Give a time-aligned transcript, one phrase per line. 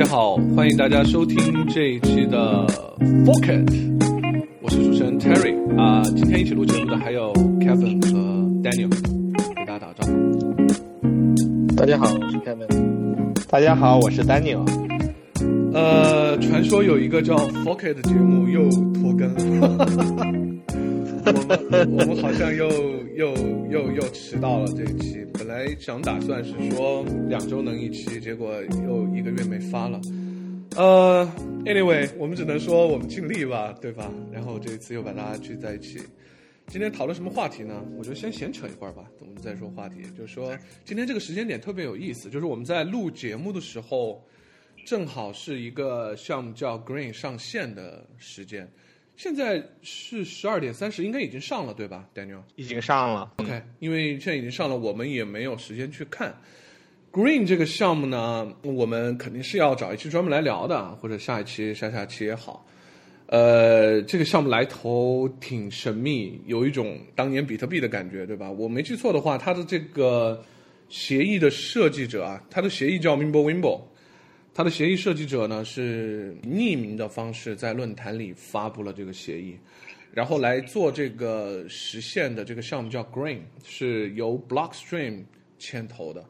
[0.00, 1.36] 家好，欢迎大家收听
[1.68, 2.66] 这一期的
[3.26, 3.66] Pocket，
[4.62, 7.30] 我是主持人 Terry 啊、今天一起录节目的还有
[7.60, 8.18] Kevin 和
[8.62, 8.88] Daniel，
[9.54, 11.74] 给大家打个招呼。
[11.76, 12.66] 大家好，我是 Kevin。
[13.50, 14.64] 大家好，我是 Daniel。
[15.74, 19.28] 呃，传说有一个叫 Pocket 的节目又拖更
[19.60, 19.86] 了，
[21.26, 21.60] 我们
[21.98, 22.66] 我们好像又
[23.18, 23.34] 又
[23.70, 25.24] 又又迟到了这一期。
[25.34, 30.00] 本来想打算是说两周能一期，结果又一个月没发了。
[30.76, 31.24] 呃
[31.64, 34.12] ，anyway，我们只能说我们尽力吧，对吧？
[34.32, 36.00] 然后这一次又把大家聚在一起。
[36.66, 37.84] 今天讨论什么话题呢？
[37.96, 40.02] 我就先闲扯一会儿吧，我们再说话题。
[40.18, 44.24] 就是说，今天这个时间点特别有意思，就是我们在录节目的时候，
[44.84, 48.68] 正好是一个项目叫 Green 上线的时间。
[49.22, 52.40] 现在是十二点三十，应该已经上了，对吧，Daniel？
[52.56, 53.30] 已经上了。
[53.36, 56.34] OK，因为现在已经上了，我们也没有时间去看。
[57.12, 62.66] Green 这个项目呢，我们肯定是要找一期专门来聊的，或者下一期、下下期也好。
[63.26, 68.50] 呃，这个项目来头挺神秘，有一种当年比特币的感觉，对吧？
[68.50, 70.42] 我没记错的话，它的这个
[70.88, 73.82] 协议的设计者啊，它的协议叫 Mimbo Wimbo，
[74.52, 79.56] 它的协议设计者呢是匿名的方式在论坛里发布了这个协议，
[80.12, 85.22] 然后来做这个实现的这个项目叫 Green，是由 Blockstream
[85.58, 86.24] 牵头的，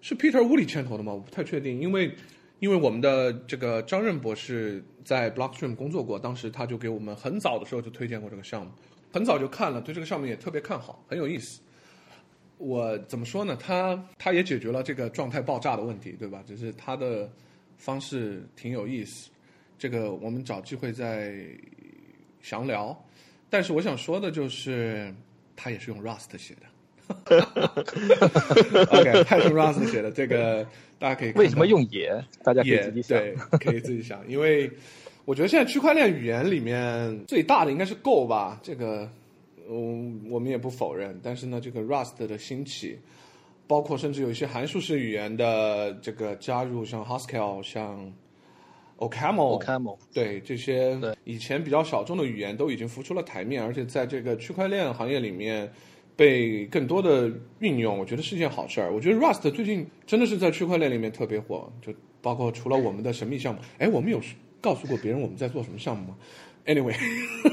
[0.00, 1.12] 是 Peter Woolley 牵头的吗？
[1.12, 2.14] 我不太确定，因为
[2.60, 8.70] 因为我们的这个张任博士在 Blockstream 工作过，当时他就给我们很早的时候就推荐过这个项目，
[9.12, 11.60] 很早就看了，对这个项目也特别看好，很有意思。
[12.60, 13.56] 我怎么说呢？
[13.58, 16.44] 他他也解决了这个状态爆炸的问题，对吧？
[16.46, 17.26] 只是他的
[17.78, 19.30] 方式挺有意思，
[19.78, 21.34] 这个我们找机会再
[22.42, 22.94] 详聊。
[23.48, 25.12] 但是我想说的就是，
[25.56, 26.60] 他也是用 Rust 写的。
[28.92, 30.64] OK，他也是用 Rust 写的，这个
[30.98, 32.12] 大家可以看为什么用也？
[32.44, 33.18] 大家可以也自己想。
[33.18, 34.70] 对，可以自己想，因为
[35.24, 39.10] 我觉得现在区块链语言里面最大的应该是 Go 吧，这个
[39.72, 42.98] 嗯我们也不否认，但是呢，这个 Rust 的兴起，
[43.68, 48.12] 包括甚至有一些函数式语言的这个加入，像 Haskell，像
[48.98, 55.70] OCaml，Camel 对这些以前比较小众的语言都已经浮出了台面，而且在这个区块链行业里面
[56.16, 58.92] 被更多的运用，我觉得是件好事儿。
[58.92, 64.20] 我觉得 Rust 最近真的是在区块链里面特别火，就包括除了我们的神秘项目，哎，我们有
[64.60, 66.16] 告诉过别人我们在做什么项目吗
[66.72, 66.94] ？Anyway，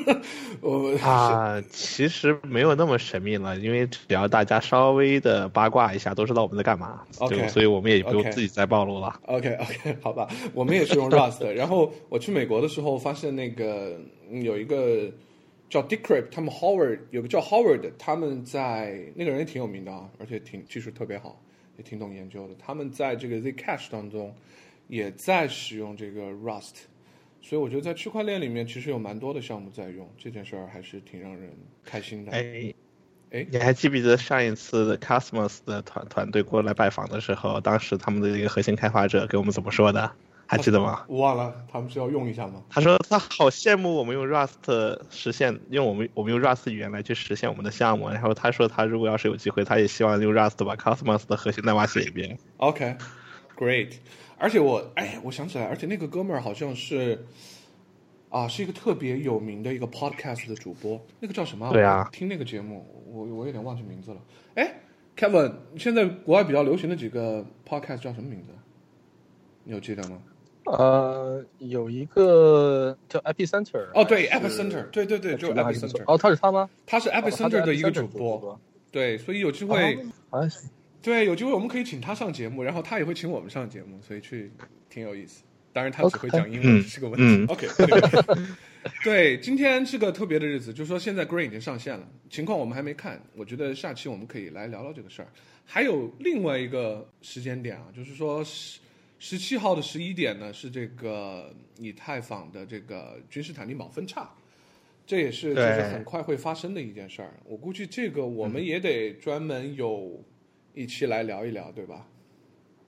[0.62, 7.04] 我啊，其实没有那么神秘了，因为只要大家稍微的八卦一下，都知道我们在干嘛。
[7.18, 9.20] OK 所以我们也不用自己再暴露了。
[9.24, 11.44] OK OK， 好吧，我们也是用 Rust。
[11.54, 15.12] 然后我去美国的时候，发现那个嗯有一个
[15.70, 21.42] 叫 Decrypt，他们 Howard 有个叫 Howard，他们在那个人也挺有名的啊，而且挺技术特别好，
[21.78, 22.54] 也挺懂研究的。
[22.60, 24.34] 他们在这个 Zcash 当中
[24.88, 26.76] 也在使用这个 Rust，
[27.42, 31.50] 所以我觉得在区块链里面其实有蛮多的项目在用这件事儿，还是挺让人
[31.84, 32.32] 开心的。
[32.32, 32.74] 哎
[33.32, 40.12] 哎你还记不记得上一次的 Cosmos 的团团队过来拜访的时候，当时他们的一个核心开发者给我们怎么说的？
[40.50, 41.04] 还记得吗？
[41.10, 42.64] 我忘了，他们是要用一下吗？
[42.70, 48.08] 他说他好羡慕我们用 Rust 实现，用我们我们用 Rust 语言来去实现我们的项目。
[48.08, 52.40] 然后他说他如果要是有机会，他也希望用 Rust 把 Cosmos 的核心代码写一遍。
[52.56, 53.96] OK，Great，、
[54.38, 57.26] 而且我哎，我想起来，而且那个哥们儿好像是
[58.30, 61.72] 啊，是一个特别有名的一个 podcast 的主播，那个叫什么？
[61.74, 64.18] 对啊听那个节目，我我有点忘记名字了。
[64.56, 64.76] 哎
[65.18, 68.52] ，Kevin，现在国外比较流行的几个 podcast 叫什么名字？
[69.64, 70.22] 你有记得吗？
[70.66, 73.88] 呃，有一个叫 Epicenter。
[73.94, 76.70] 哦，对，Epicenter，对对对，就 Epicenter，哦，他是他吗？
[76.86, 78.60] 他是 Epicenter 的一个主播，
[78.92, 79.96] 对，所以有机会。
[79.96, 80.00] 哦
[80.30, 80.68] 好像是
[81.02, 84.52] 对，有机会我们可以请他上节目，然后他也会请我们上节目，所以去
[84.90, 85.44] 挺有意思。
[85.72, 87.24] 当然，他只会讲英文嗯是个问题。
[87.24, 87.68] 嗯 OK，
[89.04, 95.28] 对，今天是个特别的日子，就是说现在 Green 已经上线了，情况我们还没看，我觉得下期我们可以来聊聊这个事儿。
[95.64, 98.80] 还有另外一个时间点啊，就是说十
[99.20, 104.30] 十七号的十一点呢，是这个以太坊的这个君士坦丁堡分叉。
[105.06, 110.22] 这也是就是很快会发生的一件事儿，我估计这个我们也得专门有
[110.78, 112.06] 一期来聊一聊，对吧？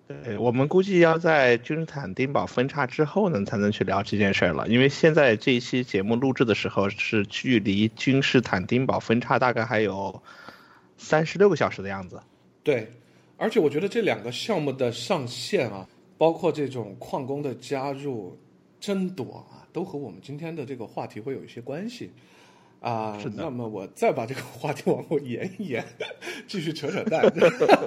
[0.07, 4.67] 对，我们估计要在君士坦丁堡分叉之后呢，才能去聊这件事儿了。
[4.67, 10.21] 因为现在这一期节目录制的时候，是距离君士坦丁堡分叉大概还有
[10.97, 12.21] 三十六个小时的样子。
[12.63, 12.87] 对，
[13.37, 18.37] 而且我觉得这两个项目的上线啊，包括这种矿工的加入、
[18.79, 22.11] 争夺啊，都和我们今天的这个话题会有一些关系。
[22.81, 25.83] 啊，那么我再把这个话题往后延一延，
[26.47, 27.23] 继续扯扯淡。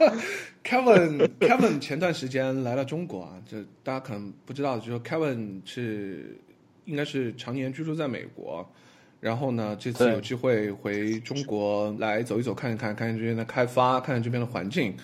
[0.63, 6.39] Kevin Kevin 前段时间来了中国啊，这大家可能不知道，就是说 Kevin 是
[6.85, 8.71] 应该是常年居住在美国，
[9.19, 14.95] 然后呢，这次有机会回中国来走一走，看一看，看看这边的开发，看看这边的环境，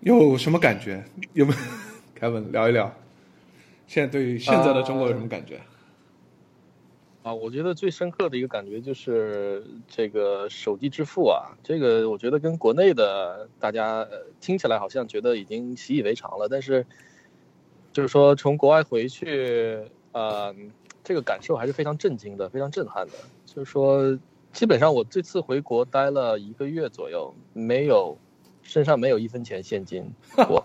[0.00, 1.04] 有什么感觉？
[1.34, 1.58] 有没有
[2.20, 2.92] Kevin 聊一聊？
[3.86, 5.60] 现在对于现在的中国有什么感觉？
[7.24, 16.84] 啊，我觉得最深刻的一个感觉就是这个手机支付啊，这个我觉得跟国内的大家呃听起来好像觉得已经习以为常了，但是
[17.94, 19.80] 就是说从国外回去，
[20.12, 20.54] 呃，
[21.02, 23.14] 这个感受还是非常震惊的，非常震撼的。
[23.46, 24.18] 就是说，
[24.52, 28.18] 基本上我这次回国待了一个月左右，没有
[28.62, 30.62] 身上没有一分钱现金 我，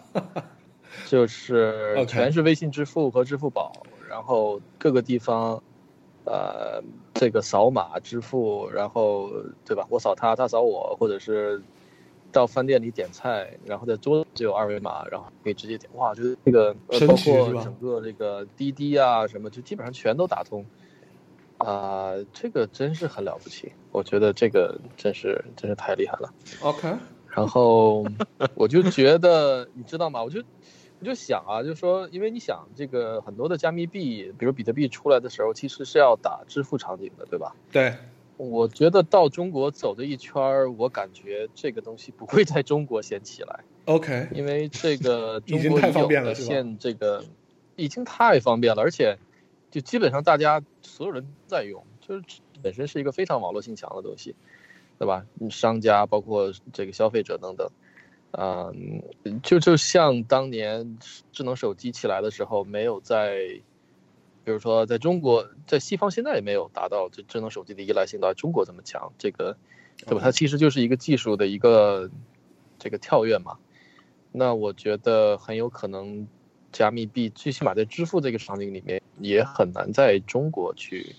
[1.07, 3.71] 就是全是微信支付和支付宝，
[4.09, 5.63] 然后各个地方。
[6.29, 6.83] 呃，
[7.15, 9.31] 这个扫码支付，然后
[9.65, 9.83] 对吧？
[9.89, 11.59] 我扫他，他扫我，或者是
[12.31, 15.89] 到饭店里点菜，然后在桌子有二维码，然后可以直接点。
[15.95, 20.63] 哇，就是这个，呃、包括整个这个滴滴啊什么，就基本上全都打通。
[21.57, 26.31] 啊、这个真是很了不起，我觉得这个真是真是太厉害了。
[26.61, 26.95] OK，
[27.27, 28.05] 然后
[28.53, 30.23] 我就觉得，你知道吗？
[30.23, 30.41] 我就
[30.99, 37.55] 我就想啊，就说，因为你想，这个很多的加密币，比如比特币出来的时候，其实是要打支付场景的，对吧？
[37.71, 37.95] 对，
[38.35, 47.23] 我觉得到中国走这一圈儿，我感觉这个东西不会在中国先起来，OK，因为这个 中国已有太方便了的现这个
[47.77, 49.17] 已经太方便了，而且
[49.71, 52.23] 就基本上大家所有人都在用，就是
[52.61, 54.35] 本身是一个非常网络性强的东西，
[54.97, 55.25] 对吧？
[55.39, 57.69] 嗯商家包括这个消费者等等，
[58.31, 60.97] 啊、嗯，就就像当年
[61.31, 63.39] 智能手机起来的时候，没有在，
[64.43, 69.57] 比如说在中国，在西方现在也没有达到这智能手机的依赖性到中国这么强，这个，
[70.05, 70.21] 对吧？
[70.23, 72.09] 它其实就是一个技术的一个
[72.77, 73.57] 这个跳跃嘛。
[74.31, 76.27] 那我觉得很有可能，
[76.71, 81.15] 加密币最起码在支付这个场景里面也很难在中国去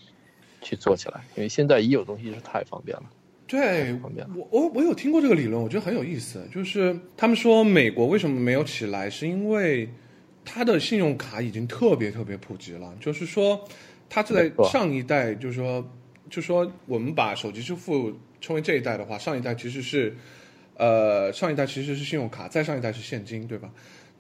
[0.63, 3.11] 去做起来，因为现在已有东西是太方便了。
[3.51, 3.99] 对
[4.37, 6.47] 我我我有听过这个理论，我觉得很有意思。
[6.55, 9.89] 就是他们说美国为什么没有起来，是因为
[10.45, 12.95] 它的信用卡已经特别特别普及了。
[13.01, 13.61] 就是说，
[14.09, 15.85] 它在上一代，就是说，
[16.31, 20.17] 就说我们把手机支付称为这一代的话，上一代其实是
[20.77, 23.69] 呃上一代其实是信用卡，再上一代是现金，对吧？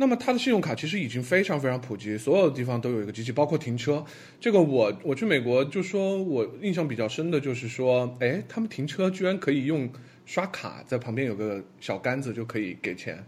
[0.00, 4.02] 那么它的信用卡其实已经非常非常普及，所有的地方都有一个机器，包括停车。
[4.40, 9.86] 这个我我去美国就说，我印象比较深的就是说，哎，他们停车居然可以用
[10.24, 13.22] 刷卡，在旁边有个小杆子就可以给钱。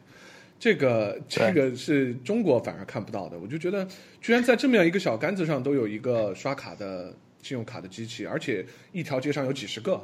[0.59, 3.87] 这个这个是中国反而看不到的，我就觉得
[4.23, 10.03] 居然在这么样一个小杆子上都有一个刷卡的信用卡的机器，而且一条街上有几十个，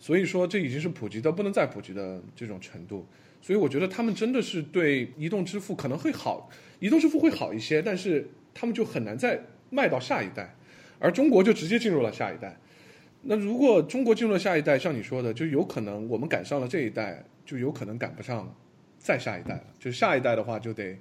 [0.00, 3.06] 所以说这已经是普及到不能再普及的这种程度。
[3.40, 6.50] 所以我觉得他们真的是对移动支付可能会好，
[6.80, 9.40] 移动支付会好一些，但是他们就很难再
[9.70, 10.54] 卖到下一代，
[10.98, 12.58] 而中国就直接进入了下一代。
[13.22, 18.54] 那如果中国进入了下一代，像你说的，就有可能我们赶上了这一代，就有可能赶不上
[18.98, 19.64] 再下一代了。
[19.78, 20.96] 就下一代的话，就得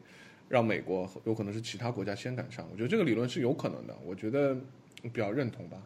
[0.50, 2.68] 让美国有可能是其他国家先赶上。
[2.72, 4.56] 我觉得这个理论是有可能的，我觉得
[5.04, 5.78] 比较认同吧。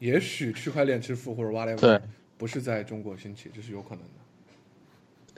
[0.00, 2.00] 也许区块链支付或者 whatever 对
[2.36, 4.27] 不是在中国兴起，这是有可能的。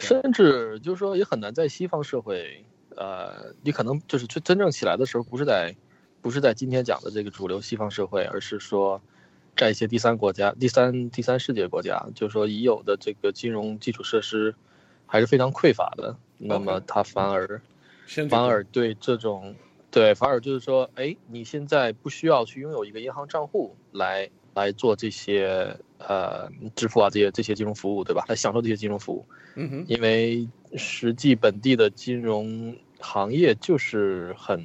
[0.01, 2.65] 甚至就是说也很难在西方社会，
[2.97, 5.77] 呃，你可能就是真真正起来的时候，不是在，
[6.21, 9.01] 不是在今天讲的这个主流西方社会，而是说，
[9.57, 14.55] 在一些第三国家、第三第三世界国家，就是说已有的这个金融基础设施
[15.07, 17.61] 还是非常匮乏的，那么它反而
[18.07, 19.55] 先反而对这种
[19.91, 28.25] 对，反而就是说，哎，你现在不需要去拥有一个银行账户来来做这些呃支付啊这些这些金融服务，对吧？
[28.29, 29.27] 来享受这些金融服务。
[29.55, 34.65] 嗯哼，因为实际本地的金融行业就是很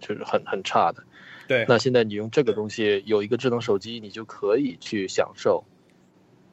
[0.00, 1.02] 就是很很差的。
[1.48, 5.64] 对，那现在你用这个东西有一个智能手机，你就可以去享受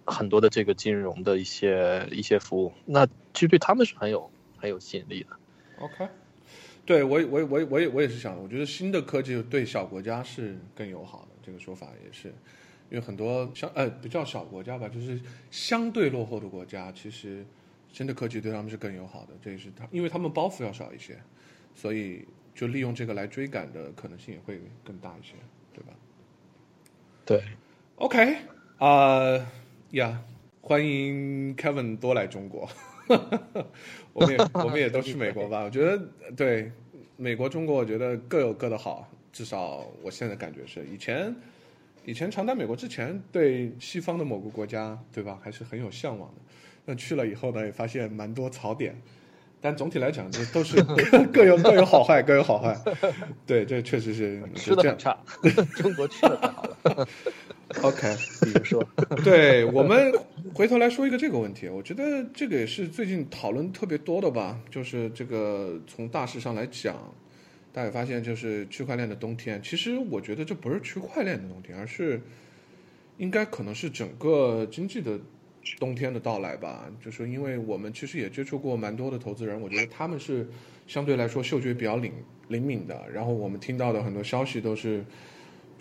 [0.05, 2.73] 很多的这个金融的一些一些服务。
[2.85, 5.37] 那其实对他们是很有很有吸引力的。
[5.79, 6.07] OK，
[6.85, 12.33] 对我我我我也我也是想，我觉得新的科技对小国家是更友好的，这个说法也是，
[12.89, 15.19] 因为很多相呃比较小国家吧，就是
[15.51, 17.45] 相对落后的国家，其实
[17.91, 21.17] 新的科技对他们是更友好的，这也是他因为他们包袱要少一些，
[21.75, 25.33] 所以就利用这个来追赶的可能性也会更大一些，
[25.73, 25.93] 对吧
[27.25, 27.43] 对
[27.97, 28.37] ，？OK，
[28.77, 29.47] 啊、
[29.91, 30.21] 呀，
[30.61, 32.67] 欢迎 Kevin 多来中国。
[34.13, 35.63] 我们也我们也都去美国吧。
[35.63, 35.99] 我觉得
[36.35, 36.71] 对
[37.17, 39.07] 美国、中国，我觉得各有各的好。
[39.31, 41.33] 至少我现在感觉是，以前
[42.05, 46.41] 以前常在美国之前，对西方的某个国家，对吧，还是很有向往的。
[46.85, 48.99] 那去了以后呢，也发现蛮多槽点，
[49.61, 50.81] 但总体来讲，这都是
[51.31, 52.75] 各有各有好坏，各有好坏。
[53.45, 55.17] 对，这确实是吃的很差，
[55.75, 57.07] 中国吃的太好了。
[57.83, 58.83] OK，比如说，
[59.23, 60.11] 对我们
[60.55, 66.95] 回头来说一个这个问题，我觉得这个也是最近讨论特别多的吧，就是这个从大势上来讲，
[67.71, 72.21] 大家发现就是区块链的冬天，其实我觉得这不是区块链的冬天，而是
[73.17, 75.19] 应该可能是整个经济的
[75.79, 76.91] 冬天的到来吧。
[77.03, 80.47] 就是因为我们其实也接触过蛮多的投资人，我觉得他们是
[80.87, 82.11] 相对来说嗅觉比较灵
[82.47, 85.03] 灵敏的，然后我们听到的很多消息都是。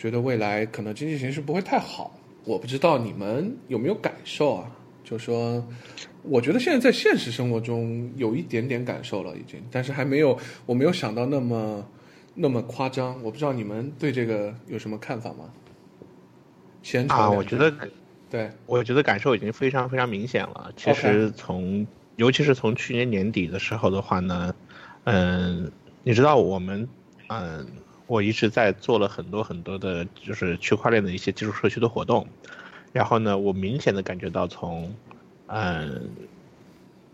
[0.00, 4.77] 觉得未来可能经济形势不会太好，我不知道你们有没有感受啊？
[5.08, 5.66] 就说，
[6.22, 11.86] 我觉得现在在现实生活中有一点点感受了，已经，但是还没有，我没有想到那么
[12.34, 13.14] 那么夸张。
[13.22, 15.50] 我不知道你们对这个有什么看法吗？
[16.82, 17.72] 先啊，我觉得，
[18.28, 20.70] 对，我觉得感受已经非常非常明显了。
[20.76, 21.86] 其实从，
[22.16, 24.54] 尤其是从去年年底的时候的话呢，
[25.04, 25.72] 嗯，
[26.02, 26.86] 你知道我们，
[27.28, 27.66] 嗯。
[28.06, 32.26] 我一直在做了很多很多的，就是区块链的一些基础社区的活动，
[32.92, 34.92] 然后呢，我明显的感觉到从，
[35.46, 36.08] 嗯，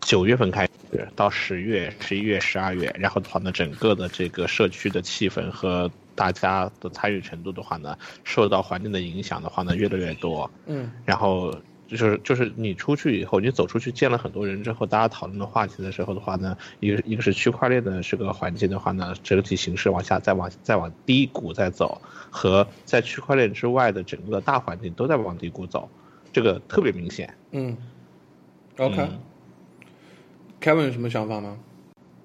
[0.00, 10.50] 九月份开始到十月、十一月、十二月，然后的话呢，整个的这个社区的气氛和大家的参与程度的话呢，受到环境的影响的话呢，越来越多。
[10.66, 11.54] 嗯，然后。
[11.86, 22.00] 就是就是你出去以后，你走出去见了很多人之后，大家讨论的话题的时候的话呢，一个一个是区块链的这个环境的话呢，整体形势往下再往再往低谷再走，
[22.30, 25.88] 和在区块链之外的整个大环境都在往低谷走，
[26.32, 27.34] 这个特别明显。
[27.50, 27.76] 嗯
[28.78, 29.10] ，OK，Kevin、
[30.62, 31.58] 嗯、有什么想法吗？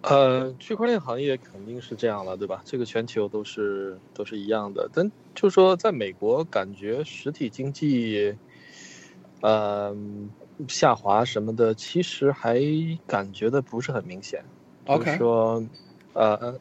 [0.03, 2.61] 呃，区块链行业肯定是这样了，对吧？
[2.63, 8.37] 这个全球都是都是一样的，但就说在美国，感觉实体经济。
[9.41, 9.95] 呃，
[10.67, 12.59] 下滑什么的，其实还
[13.07, 14.43] 感觉的不是很明显。
[14.85, 15.63] OK，就是说，
[16.13, 16.59] 呃，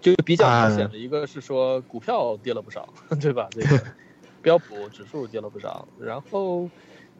[0.00, 2.88] 就比较明显的一个是说股票跌了不少，
[3.20, 3.48] 对吧？
[3.50, 3.82] 这个
[4.42, 6.68] 标普指数跌了不少，然后，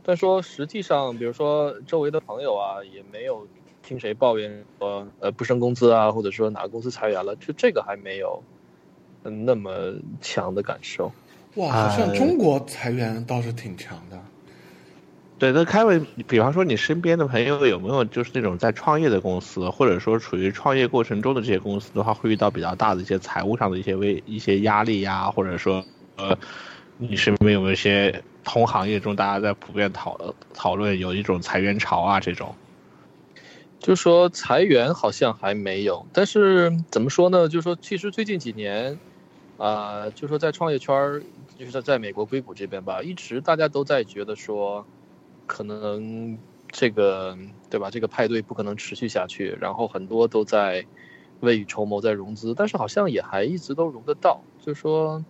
[0.02, 3.46] 但说实际上，比如说周围的朋友啊，也没有
[3.82, 8.42] 听谁抱怨说呃不升工资啊，或者说哪个公司裁员了，就这个还没有
[9.22, 11.10] 那么强的感受。
[11.56, 14.18] 哇，好像中国裁员倒是挺强的。
[15.40, 25.82] 对，那凯文，比方说你身边的朋友有没有就是那种在创业的公司，或者说处于创业过程中的这些公司的话，会遇到比较大的一些财务上的一些危一些压力呀，或者说
[26.16, 26.36] 呃，
[26.98, 32.54] 你身边有没有一些同行业中大家在普遍讨讨论有一种裁员潮啊这种？
[33.78, 37.48] 就说裁员好像还没有，但是怎么说呢？
[37.48, 38.92] 就是说其实最近几年，
[39.56, 41.22] 啊、呃，就说在创业圈儿，
[41.58, 44.84] 就是在在美国硅谷这边吧，一直大家都在觉得说。
[45.50, 46.38] 可能
[46.70, 47.36] 这个
[47.68, 47.90] 对吧？
[47.90, 50.86] 这个派对不可能持续下去，然后很多都在
[51.40, 55.24] 未雨绸缪，在融资，但是好像也还一直都融得到，就是说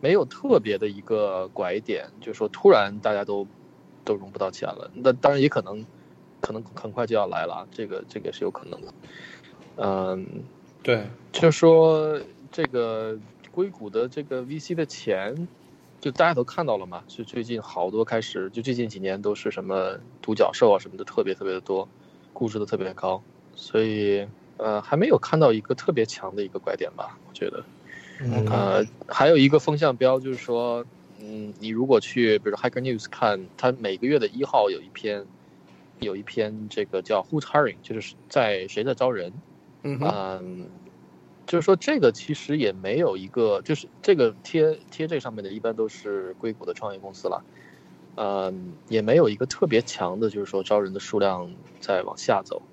[0.00, 3.46] 没有特别的一个拐点，就是说突然大家都
[4.02, 4.90] 都融不到钱了。
[4.94, 5.84] 那当然也可能
[6.40, 8.94] 可能很快就要来了，这个这个是有可能的。
[9.76, 10.26] 嗯，
[10.82, 12.18] 对，就说
[12.50, 13.14] 这个
[13.52, 15.46] 硅谷的这个 VC 的钱。
[16.00, 21.86] 就大家都看到了嘛，就最近好多开始，就最近几年都是什么独角兽啊什么的特别特别的多，
[22.32, 23.22] 估值都特别高，
[23.54, 24.26] 所以
[24.56, 27.62] 呃还没有看到一个特别强的一个拐点吧，我觉得。
[28.22, 30.84] 嗯、呃，还有一个风向标就是说，
[31.18, 35.24] 嗯，你如果去比如说 Hacker News 看，它每个月的一号有一篇，
[36.00, 39.32] 有一篇这个叫 Who's Hiring，就是在谁在招人，
[39.82, 40.66] 嗯嗯。
[41.50, 47.44] 就是说，这个其实也没有一个，就是这个贴贴这上面的，一般都是硅谷的创业公司了，
[48.14, 52.68] 嗯，也没有一个特别强的，就是说招人的数量在往下走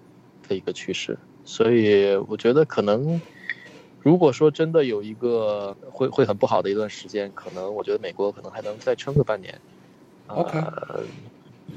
[0.48, 3.20] 的一个趋势，所以我觉得可能，
[3.98, 9.60] 如果说真的有一个会会很不好的一段时间，可能我觉得美国可能还能再撑个半年
[10.28, 11.08] ，OK，、呃、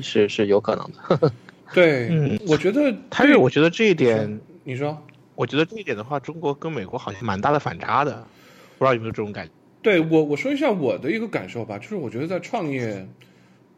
[0.02, 1.32] 是是有可能的。
[1.72, 5.06] 对，嗯，我觉得，但是我觉得这一点，你说。
[5.40, 8.26] 我觉得这一点的话，中国跟美国好像蛮大的反差的，
[8.76, 9.52] 不知道有没有这种感觉？
[9.80, 13.08] 对我，我说一下我的一个感受吧，就是我觉得在创业、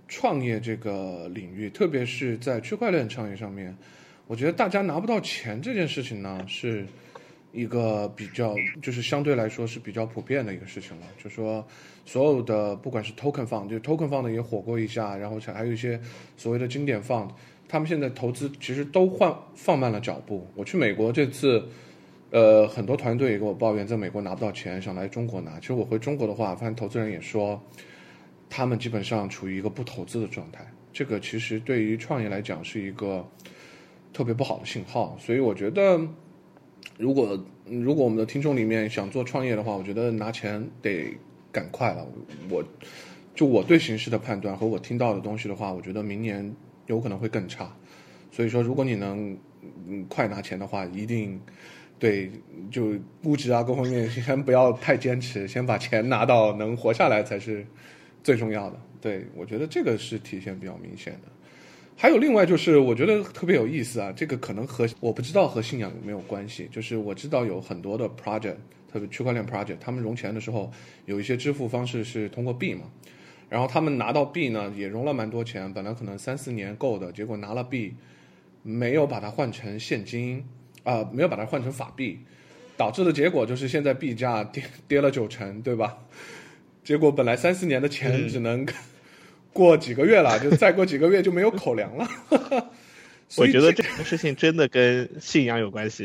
[0.09, 3.73] 创业这个领域，特别是在区块链创业上面，
[4.27, 6.85] 我觉得大家拿不到钱这件事情呢，是
[7.53, 11.07] 一个比较，就是相对来说是比较普遍的一个事情了。
[11.23, 11.65] 就说
[12.05, 16.01] 所有的不管是 token fund，就 token fund 也火过一下，然后还有一些
[16.37, 17.29] 所谓的经典 fund。
[17.73, 20.47] 他们现在投资其实都换放慢了脚步。
[20.55, 21.67] 我去美国这次
[22.31, 25.59] 呃，很多团队也给我抱怨，在美国拿不到钱，想来中国拿。
[25.59, 27.59] 其实我回中国的话，发现投资人也说，
[28.51, 30.71] 他们基本上处于一个不投资的状态。
[30.93, 33.27] 这个其实对于创业来讲是一个
[34.13, 35.17] 特别不好的信号。
[35.19, 35.99] 所以我觉得，
[36.99, 41.17] 如果如果我们的听众里面想做创业的话，我觉得拿钱得
[41.51, 42.07] 赶快了。
[42.51, 42.63] 我
[43.35, 46.55] 就我对形势的判断和我听到的东西的话，我觉得明年
[46.95, 47.75] 有可能会更差。
[48.31, 49.37] 所以说，如果你能
[49.89, 51.41] 嗯快拿钱的话，一定。
[51.99, 52.29] 对，
[52.69, 57.65] 就估值啊，各方面 先不要太坚持，先把钱拿到能活下来才是
[58.25, 58.81] 最重要的。
[59.01, 61.29] 对我觉得这个是体现比较明显的。
[61.97, 66.69] 还有另外就是，我觉得特别有意思啊，这个可能和我不知道和信仰有没有关系。
[66.73, 68.57] 就是我知道有很多的 project，
[68.93, 70.73] 特别区块链 project，他们融钱的时候
[71.07, 72.91] 有一些支付方式是通过币嘛，
[73.53, 77.95] 然后他们拿到币呢也融了蛮多钱，本来可能三四年够的，结果拿了币
[78.63, 80.43] 没有把它换成现金。
[80.85, 82.19] 啊，没有把它换成法币，
[82.77, 85.97] 导致的结果就是现在币价跌跌了九成，对吧？
[86.83, 88.67] 结果本来三四年的钱只能
[89.53, 92.09] 过几个月了，就再过几个月就没有口粮了。
[93.39, 96.05] 我觉得这个事情真的跟信仰有关系。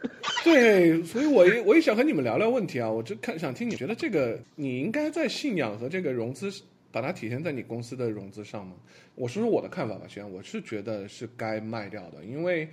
[0.44, 2.90] 对，所以我也我也想和你们聊聊问题啊。
[2.90, 6.52] 我就看想听你觉得这个，你应该在信仰和这个融资
[6.90, 8.74] 把它体现在你公司的融资上吗？
[9.14, 12.68] 我说说我的看法吧，先，我是觉得是该卖掉的，因为。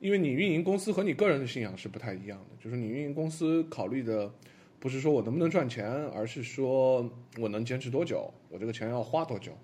[0.00, 4.30] 因为你运营公司和你个人的信仰是不太一样的，就是你运营公司考虑的
[4.78, 9.56] 不是说我能不能赚钱，而是说我能坚持多久，我这个钱要花多久，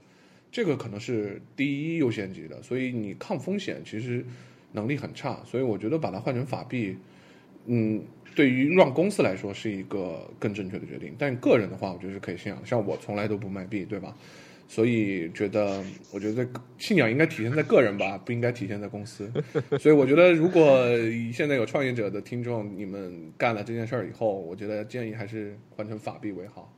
[0.50, 2.62] 这个可能是第一优先级的。
[2.62, 4.25] 所以你抗风险其实
[4.73, 6.97] 能力很差，所以我觉得把它换成法币，
[7.67, 8.02] 嗯，
[8.35, 11.14] 对于让公司来说是一个更正确的决定。
[11.19, 14.17] 但个人的话，我觉得是可以信仰，像我从来都不卖币，对吧？
[14.69, 16.49] 所以觉得，我觉得
[16.79, 19.29] 信仰应该体现在个人吧，不应该体现在公司。
[19.81, 20.87] 所以我觉得，如果
[21.33, 26.73] 现在有创业者的听众，你们干了这件事儿以后，我觉得建议还是换成法币为好，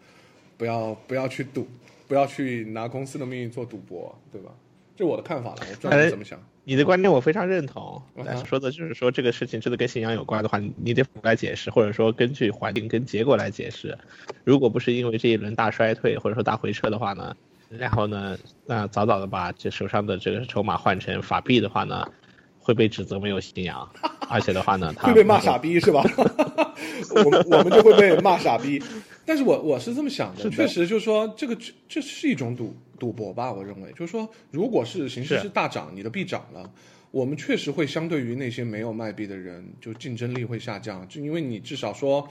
[0.56, 1.68] 不要不要去赌，
[2.08, 4.50] 不要去拿公司的命运做赌博，对吧？
[4.96, 6.42] 这我的看法了，我专门怎么想。
[6.64, 8.00] 你的观点我非常认同，
[8.44, 13.98] 说的就是说这个事情真的跟信仰有关的话，你得来解释，或者说根据环境跟结果来解释。
[14.44, 17.34] 如果不是因为这一轮大衰退或者说大回撤的话呢？
[17.68, 22.06] 然后呢，那早早的把这手上的这个筹码换成法币的话呢，
[22.58, 23.90] 会被指责没有信仰，
[24.28, 26.04] 而且的话呢，他会被骂傻逼是吧？
[27.24, 28.80] 我们我们就会被骂傻逼。
[29.24, 31.56] 但是我我是这么想的，确实就是说这个
[31.88, 33.52] 这是一种赌赌博吧？
[33.52, 36.72] 我认为就是说，如果是形势是大涨，你的币涨了，
[37.10, 42.28] 我们确实会相对于那些没有卖币的人，就竞争力会下降，就因为你至少说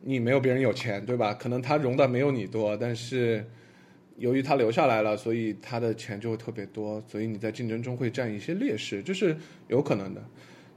[0.00, 1.34] 你没有别人有钱，对吧？
[1.34, 3.44] 可能他融的没有你多，但是。
[4.20, 9.36] 由于他留下来了，所以他的钱就会特别多，所以你在竞争中会占一些劣势，这是
[9.68, 10.20] 有可能的。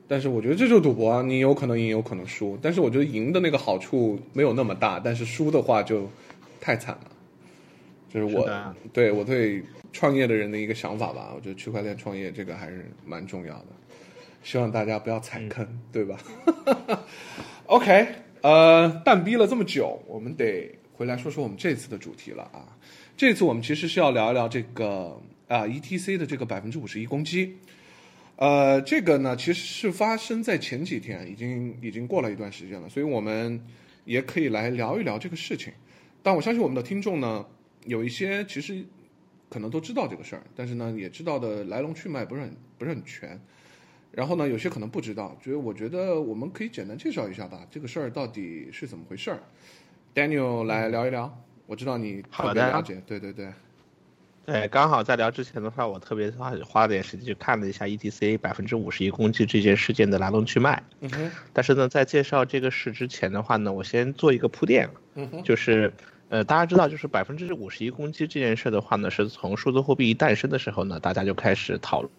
[0.08, 2.56] 但是我觉得这就是赌博啊，你有可能赢，有可能输。
[2.62, 6.08] 但是我觉得赢的那个好处没有那么大，但是输的话就
[6.60, 7.12] 太惨了。
[8.14, 13.68] 就是我对我对创业的人的一个想法吧，我觉得区块链创业这个还是蛮重要的，
[14.44, 16.20] 希望大家不要踩坑，对吧
[17.68, 18.08] ？OK，
[18.42, 22.68] 呃，但逼了这么久，我们得回来说说我们这次的主题了啊。
[23.16, 27.56] 这次我们其实是要聊一聊这个啊，ETC 的这个百分之五十一攻击，
[28.36, 33.62] 呃，这个呢其实是发生在前几天，已经已经过了一段时间了，所以我们
[34.06, 35.72] 也可以来聊一聊这个事情。
[36.24, 37.46] 但我相信我们的听众呢，
[37.86, 38.84] 有一些其实
[39.50, 43.40] 可能都知道这个事儿，但是呢也知道的来龙去脉不是很不是很全。
[44.12, 49.40] 然后呢，有些可能不知道，所以我觉得我们可以简单介绍一下吧，这个事儿到底是怎么回事儿。
[50.14, 51.34] Daniel 来聊一聊。
[51.66, 53.48] 我知道你特别了解，对对对，
[54.46, 60.84] 对，刚好在聊之前的话，我特别花花了点时间去看了一下 ETC 百分之五十一攻击这件事件的来龙去脉。
[61.00, 61.32] 嗯哼。
[61.54, 64.90] 但是呢，在介绍这个事之前的话呢，我先做一个铺垫。
[65.16, 65.42] 嗯哼。
[65.44, 65.94] 就是，
[66.32, 72.10] 呃，大家知道，就是百分之五十一攻击这件事的话呢，是从数字货币一诞生的时候呢，大家就开始讨论。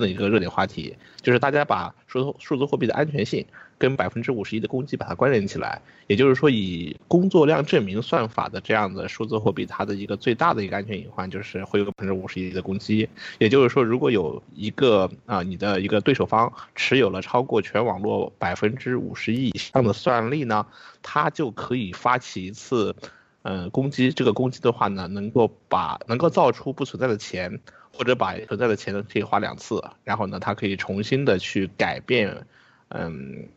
[0.00, 3.44] 的一个热点话题，就是大家把数数字货币的安全性
[3.76, 13.06] 跟百分之五十一的攻击把它关联起来，也就是说，以工作量证明算法的这样的数字货币，它的一个最大的一个安全隐患就是会有百分之五十一的攻击。
[13.38, 20.66] 也就是说，如果有一个啊，你的一个对手方持有了超过全网络百分之五十一以上的算力呢，
[21.02, 22.96] 它就可以发起一次
[23.42, 24.12] 嗯攻击。
[24.12, 27.60] 这个攻击的话呢，能够把能够造出不存在的钱。
[27.94, 32.46] 或者把存在的钱呢可以花两次，然后呢，它可以重新的去改变，
[32.88, 33.50] 嗯，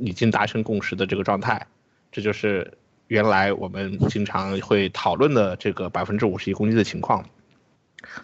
[0.00, 1.68] 已经达成共识的这个状态，
[2.10, 7.24] 这就是原来我们经常会讨论的这个百分之五十一攻击的情况。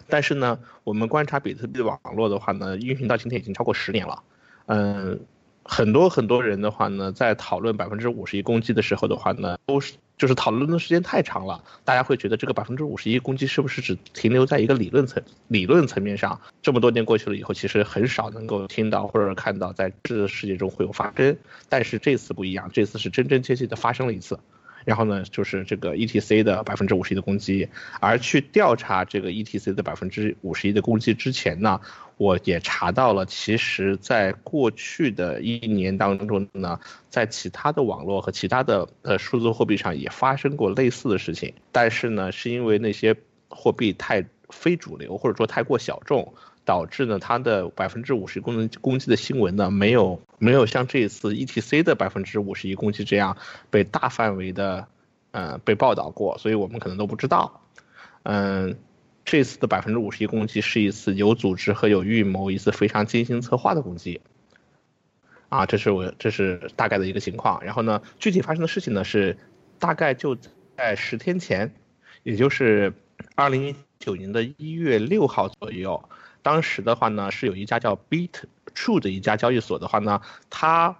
[0.09, 4.21] 但是呢，我们观察比特币网络的话呢，运行到今天已经超过十年了，
[4.65, 5.21] 嗯，
[5.63, 16.39] 很多很多人的话呢，在讨论百分之五十一攻击的时候的话呢，都是就是讨论的时间太长了，大家会觉得这个百分之五十一攻击是不是只停留在一个理论层理论层面上？
[16.61, 21.37] 这么多年过去了以后，其实很少能够听到或者看到在这个世界中会有发生。
[21.69, 24.39] 但是这次不一样，这次是真真切切的发生了一次。
[24.85, 27.69] 然后呢，就是这个 ETC 的百分之五十一的攻击，
[28.01, 31.79] 而去调查这个 ETC 的百分之五十一的攻击之前呢，
[32.17, 43.15] 我也查到了，其实在过去的一年当中呢，在其他的网络和其他的呃数字货币上也发生过类似的事情，但是呢，是因为那些
[43.49, 46.33] 货币太非主流或者说太过小众。
[46.65, 53.35] 导致呢，它的百分之五十攻攻击的新闻呢，没有没有像这一次 ETC 的百分之五十一攻击这样
[53.69, 54.87] 被大范围的，
[55.31, 57.59] 呃，被报道过，所以我们可能都不知道。
[58.23, 58.77] 嗯，
[59.25, 64.21] 这次的百分之五十一攻击是一次有组织和有预谋、一次非常精心策划的攻击。
[65.49, 67.63] 啊，这是我这是大概的一个情况。
[67.63, 69.37] 然后呢，具体发生的事情呢是，
[69.77, 70.35] 大概就
[70.75, 71.73] 在十天前，
[72.23, 72.93] 也就是
[73.35, 76.09] 二零一九年的一月六号左右。
[76.41, 78.31] 当时的话呢，是有一家叫 Beat
[78.73, 80.97] True 的一家交易所的话呢，他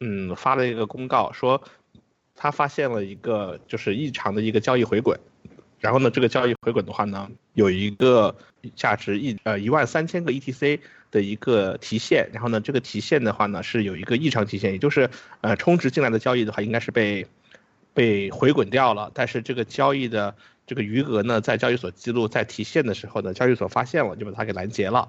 [0.00, 1.62] 嗯发了一个公告说，
[2.36, 5.18] 他发现了一个就是异常的一个交易回滚，
[5.86, 8.34] 然后呢，这个交易回滚的话呢，有一个
[8.74, 10.80] 价值一呃一万三千个 ETC
[11.12, 15.08] 的一个提现，然后呢，这个提现的话呢是有一个异常提现，也就是
[15.42, 17.26] 呃充值进来的交易的话应该是被
[17.94, 20.34] 被回滚掉了，但是这个交易的。
[20.68, 25.08] 这个余额呢，在交易所记录在提现的时候呢，交易所发现了，就把它给拦截了。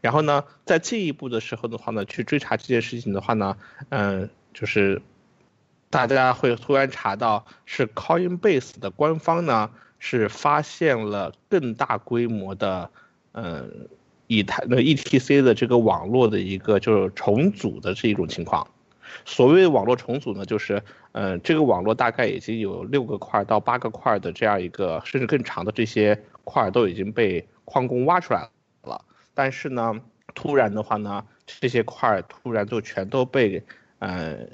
[0.00, 3.56] 然后呢，在进一步的时候的话呢，去追查这件事情的话呢，
[3.88, 5.02] 嗯，就是
[5.90, 9.70] 大家会突然查到是 Coinbase 的官方呢
[10.04, 12.90] 是发现了更大规模的，
[13.34, 13.88] 嗯，
[14.26, 18.66] 以太那 ETC 的这个网络的一个就是重组的这一种情况。
[19.24, 28.48] 所谓网络重组呢，就是，嗯，这个网络大概已经有六个块到八个块的这样一个，甚至更长的这些块都已经被矿工挖出来
[28.82, 29.04] 了。
[29.34, 30.00] 但是呢，
[30.34, 33.62] 突然的话呢，这些块突然就全都被，
[34.00, 34.50] 嗯，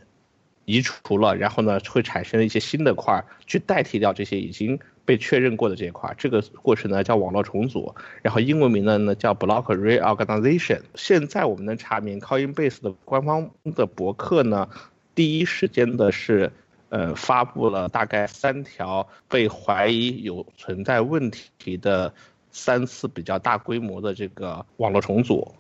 [0.67, 4.79] 移除了，然后呢，会产生一些新的块去代替掉这些已经。
[5.09, 10.83] 被确认过的这一块，这个过程呢叫网络重组，然后英文名呢呢叫 block reorganization。
[10.97, 14.69] 现在我们能查明，Coinbase 的官方的博客呢，
[15.15, 16.53] 第一时间的是，
[16.91, 22.13] 呃，发布了大概三条被怀疑有存在问题的
[22.51, 25.55] 三次比较大规模的这个网络重组，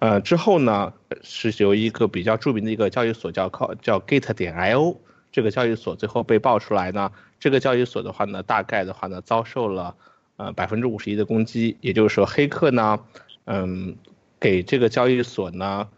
[0.00, 4.96] 呃，之后呢是由一个比较著名的一个交易所叫靠叫 Gate 点 IO。
[5.32, 9.96] 这个交易所最后被爆出来呢，这个交易所的话呢，大概的话呢，遭受了
[10.36, 13.00] 呃百分之五十一的攻击，也就是说黑客呢，
[13.46, 13.96] 嗯，
[14.38, 15.88] 给这个交易所呢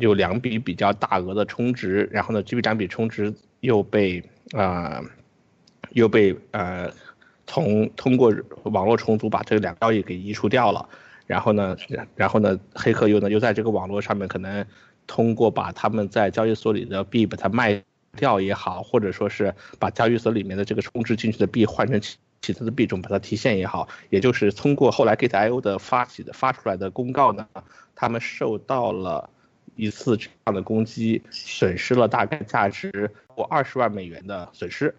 [0.00, 5.00] 有两笔比较大额的充值，然后呢，这笔两笔充值又被啊
[5.92, 6.92] 又被呃
[7.46, 10.88] 从通过网络重组把这两个交易给移除掉了，
[11.26, 11.76] 然后呢，
[12.16, 14.66] 然后呢，黑客又呢又在这个网络上面可能
[15.06, 17.80] 通过把他们在交易所里的币把它卖。
[18.16, 27.46] 掉也好，或者说是把交易所里面的这个充值进去的币换成其其他的币种把它提现也好，也就是通过后来 Gate.io 的发起的发出来的公告呢，
[27.94, 29.28] 他们受到了
[29.76, 34.94] 一次这样的攻击，损失了大概价值过二十万美元的损失。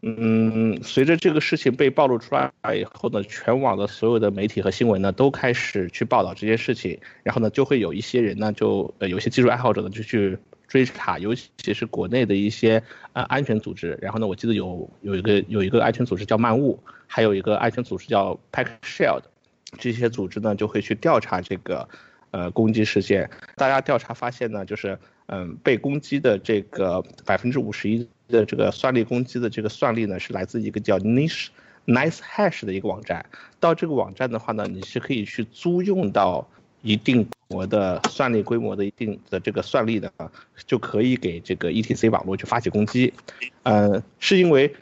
[0.00, 10.38] 嗯，随着这个事情被暴露出来以后呢，全网的所有的媒体和新闻呢都开始去报道这件事情，然后呢就会有一些人呢就呃有些技术爱好者呢就去。
[10.68, 19.22] 追查，尤其是国内的一些呃安全组织，然后呢，我记得有有一个有一个安全组织叫漫雾，还有一个安全组织叫 Pack Shield，
[19.78, 21.88] 这些组织呢就会去调查这个
[22.32, 23.30] 呃攻击事件。
[23.54, 31.46] 大家调查发现呢，就是嗯被攻击的这个百分之五十一的这个算力攻击的这个算力呢，是来自一个叫 Niche
[31.86, 33.24] Nice Hash 的一个网站。
[33.60, 36.48] 到这个网站的话呢，你是可以去租用到
[36.82, 37.28] 一定。
[37.48, 40.30] 模的算力规模的一定的这个算力的啊，
[40.66, 43.12] 就可以给这个 ETC 网络去发起攻击。
[43.62, 44.74] 呃，是因为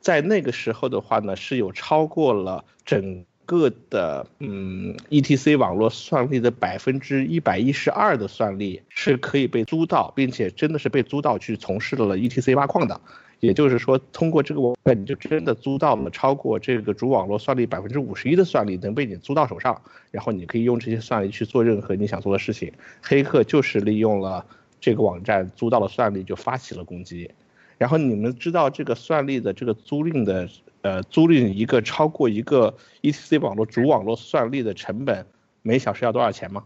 [0.00, 13.00] 在那个时候的话呢，是有超过了整个的嗯 ETC 网络算力的百分之一百一十二的算力是可以被租到，并且真的是被租到去从事了 ETC 挖矿的。
[13.44, 22.72] 也就是说，通过这个网站，你就真的租到了超过这个主网络算力百分之五十一的算力，能被你租到手上，然后你可以用这些算力去做任何你想做的事情。
[23.02, 24.46] 黑客就是利用了
[24.80, 27.30] 这个网站租到了算力，就发起了攻击。
[27.76, 30.48] 然后你们知道这个算力的这个租赁的，
[30.80, 35.26] 呃，租赁一个超过一个 ETC 网络主网络算力的成本
[35.60, 36.64] 每小时要多少钱吗？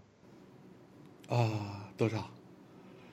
[1.29, 2.31] 啊，多少？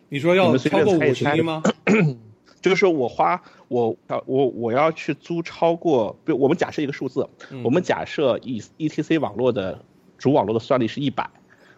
[0.10, 1.64] 你说要超过五十一吗？
[2.62, 9.84] 就是说我花我我我要去租超过，比如我们假设一个数字，嗯我们假设 E E T C 网络的
[10.18, 11.30] 主网络的算力是一百，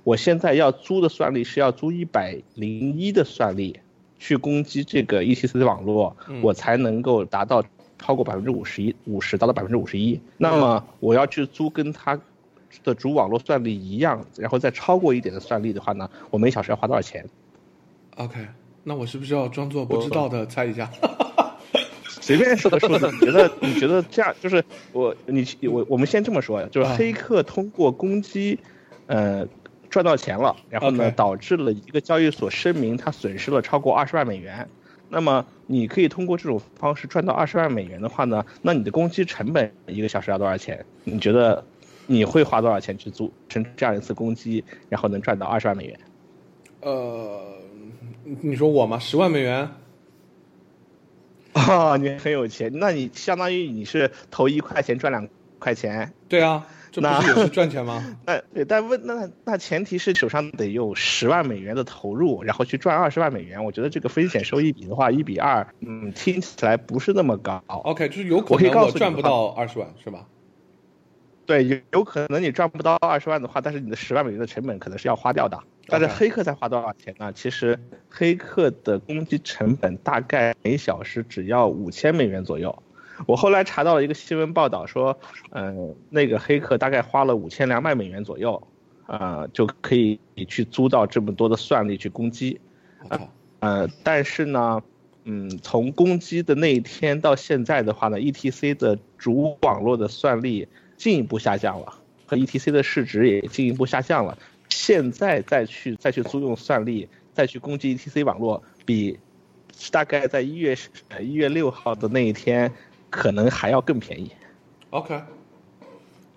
[0.04, 3.80] 我现在要租的算力是要租一百零一的算力
[4.18, 7.63] 去攻击这个 E T C 网络，嗯我才能够达到
[8.00, 10.20] 超过百分之五十一，五十达到百分之五十一。
[10.38, 12.20] 那么我要去租跟它
[12.84, 17.28] 的主网络算力一样，然后再超过一点的算力的话呢，我每小时要花多少钱
[18.16, 18.48] ？OK，
[18.88, 20.89] 那我是不是要装作不知道的猜一下？
[22.08, 28.58] 随便说的说的，你觉得你觉得这样就是我你我我们先这么说，就是啊黑客通过攻击，
[29.08, 29.45] 呃，
[29.89, 34.65] 赚到钱了，然后呢导致了一个交易所声明他损失了超过二十万美元。
[35.10, 40.86] 那么你可以通过这种方式赚到二十万美元的话呢，那你的攻击成本一个小时要多少钱？
[41.04, 41.62] 你觉得
[42.06, 46.00] 你会花多少钱去组成这样一次攻击，然后能赚到二十万美元？
[46.82, 47.57] 呃，
[48.42, 49.00] 你说我吗？
[49.00, 49.70] 十万美元？
[51.54, 55.28] 啊、你很有钱，那你相当于你是投一块钱赚两
[55.60, 58.04] 块钱，对啊，这不那是也是赚钱吗？
[58.28, 63.63] 那对，但问那那前提是手上得有十万美元的投入，然后去赚二十万美元。
[63.63, 67.63] 我觉得这个风险收益比的话，一比二，嗯，听起来不是那么高。
[67.68, 70.26] OK，就是有可我可以能我赚不到二十万，是吧？
[71.48, 75.58] 对，有有可能你赚不到二十万的话，但是你的十万美元的成本可能是要花掉的。
[75.88, 77.32] 但是黑客才花多少钱呢？
[77.32, 77.80] 其实
[78.10, 82.84] 黑客的攻击成本大概每小时只要五千美元左右。
[83.26, 85.18] 我后来查到了一个新闻报道说，
[85.52, 88.62] 嗯、那个黑客大概花了五千两百美元左右，
[89.06, 92.60] 呃，就可以去租到这么多的算力去攻击。
[93.04, 93.30] 我靠，
[93.62, 94.84] 呃，但是呢，
[95.24, 101.94] 嗯，从攻击的那一天到现在的话呢，ETC 的主网络的算力进一步下降了，
[102.26, 104.38] 和 ETC 的市值也进一步下降了。
[104.70, 109.18] 现在再去再去租用算力，再去攻击 ETC 网络，比
[109.92, 110.76] 大概在一月
[111.08, 112.70] 呃一月六号的那一天，
[113.10, 114.32] 可能还要更便宜。
[114.90, 115.22] OK，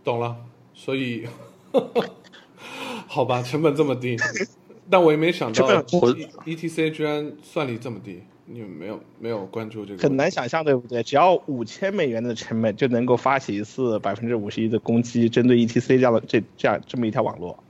[0.04, 0.36] 懂了。
[0.74, 1.26] 所以，
[3.06, 4.16] 好吧，成本这么低，
[4.88, 6.10] 但我也没想到成本我
[6.46, 8.22] E T C 居然算力这么低。
[8.52, 10.02] 你们没有没有关注这个？
[10.02, 11.02] 很难想象，对不对？
[11.02, 17.62] 只要五千美元的成本就能够发起一次百分之五十一的攻击，针对 ETC 这样的这这样这么一条网络。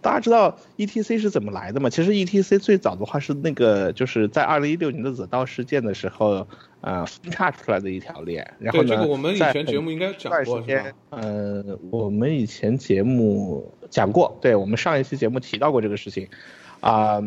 [0.00, 1.88] 大家知道 ETC 是怎么来的吗？
[1.88, 6.46] 其实 ETC 最早的话是那个就是在二零一六年的 The 道事件的时候，
[6.80, 8.54] 呃，分叉出来的一条链。
[8.58, 10.60] 然后呢，这个我们以前节目应该讲过，
[11.10, 16.26] 呃，我们以前节目讲过，对我们上一期节目提到过这个事情，
[16.80, 17.22] 啊、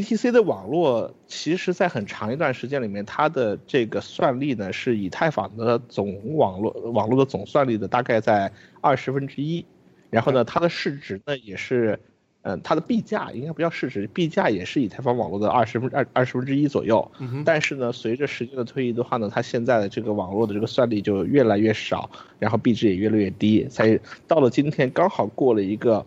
[0.00, 9.64] ETC 的网络其实，在很长一段时间里面，它的这个算力呢，是以太坊的总网络网络的总算力的大概在二十分之一，
[10.10, 12.00] 然后呢，它的市值呢也是，
[12.42, 17.08] 嗯、它的币价应该不叫市值，币价也是以太坊网络的二十分二二十分之一左右。
[17.44, 26.04] 但是呢，随着时间的推移的话呢，它现在的这个网络的这个算力就越来越少，然后币值也越来越低，才到了今天刚好过了一个，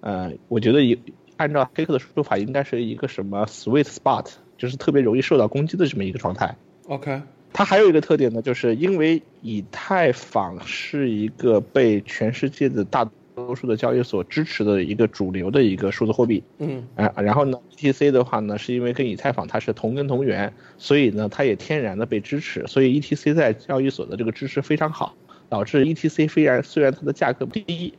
[0.00, 0.98] 呃，我觉得一
[1.44, 4.26] 按照黑客的说法，应该是一个什么 sweet spot，
[4.56, 6.56] 就是特别容易受到攻击的这么一个状态。
[6.88, 7.20] OK，
[7.52, 16.82] 它还有一个特点呢，就是因为以太坊是一个被全世界的大多数的交易所支持的一个主流的一个数字货币，嗯。
[16.94, 25.14] 啊，然后呢，ETC 的话呢，是因为跟以太坊它是同根同源，所以呢，它也天然的被支持，所以 ETC 在交易所的这个支持非常好，
[25.50, 27.92] 导致 ETC 虽然虽然它的价格低，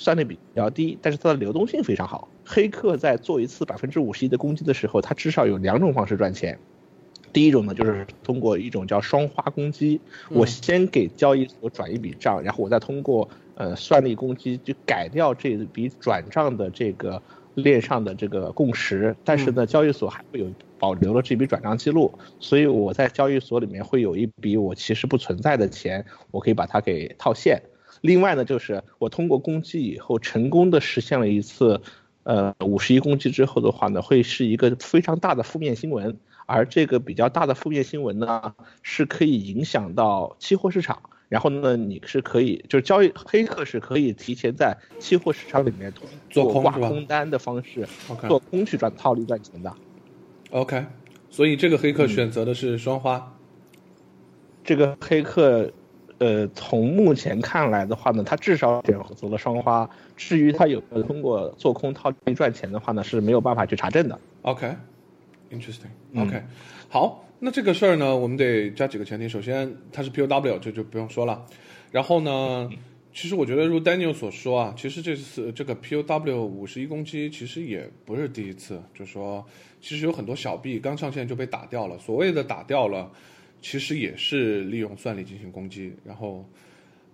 [0.00, 2.26] 算力比较低，但是它的流动性非常好。
[2.42, 6.58] 黑客在做一次百分之五十一的攻击的时候，它至少有两种方式赚钱。
[7.34, 17.22] 第一种呢，就是通过一种叫双花攻击，我先给交易所转一笔账，然后我再通过呃算力攻击就改掉这笔转账的这个
[17.54, 22.10] 链上的这个共识，但是呢，交易所还会有保留了这笔转账记录，
[22.40, 27.60] 所以我在交易所里面会有一笔我其实不存在的钱，我可以把它给套现。
[28.00, 31.80] 另外呢，就是我通过攻击以后成功的实现了一次，
[32.22, 41.02] 呃，五十一攻击之后的话呢，会是一个非常大的负面新闻，而这个比较大的负面新闻呢，是可以影响到期货市场。
[41.28, 47.86] 然后呢，你是可以，就是交易黑客是可以提前在期货市场里面通过挂做空单的方式
[48.26, 49.72] 做空去赚套利赚钱的。
[50.50, 50.84] OK，
[51.30, 53.32] 所以这个黑客选择的是双花。
[54.64, 55.70] 这个黑客，
[56.20, 59.88] 呃，从目前看来的话呢，他至少选择了双花。
[60.18, 64.20] 至于他有没有通过做空套利赚钱的话呢，是没有办法去查证的。
[64.42, 66.42] OK，interesting、嗯 OK，
[66.90, 69.26] 好，那这个事儿呢，我们得加几个前提。
[69.26, 71.46] 首先，它是 POW，这就不用说了。
[71.90, 72.68] 然后呢，
[73.14, 79.42] 其实我觉得，如 Daniel 所说啊，其实这次这个 POW 五十一攻击其实也不是第一次，就是说，
[79.80, 81.98] 其实有很多小币刚上线就被打掉了。
[81.98, 83.10] 所谓的打掉了，
[83.60, 85.92] 其实也是利用算力进行攻击。
[86.04, 86.48] 然后，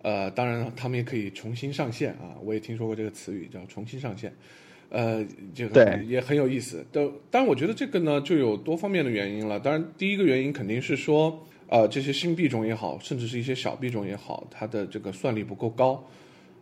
[0.02, 4.34] 呃，当然他们也可以重新上线啊，我也听说过这个词语叫重新上线。
[4.88, 6.86] 呃，这个也很有意思。
[6.92, 9.58] 但但我觉得这个呢，就有多方面的原因了。
[9.60, 11.46] 当然，第一个原因肯定是说。
[11.68, 16.00] 呃，这些新币种也好，甚至是一些小币种也好，它的这个算力不够高，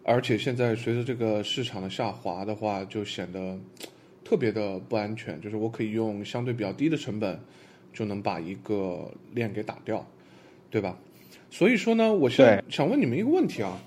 [0.03, 3.61] 而且现在随着这个市场的下滑的话，就显得
[4.25, 5.39] 特别的不安全。
[5.43, 7.39] 就是我可以用相对比较低的成本，
[7.95, 10.05] 就能把一个链给打掉，
[10.69, 10.99] 对吧？
[11.49, 13.81] 所以说呢，我现在想问你们一个问题啊，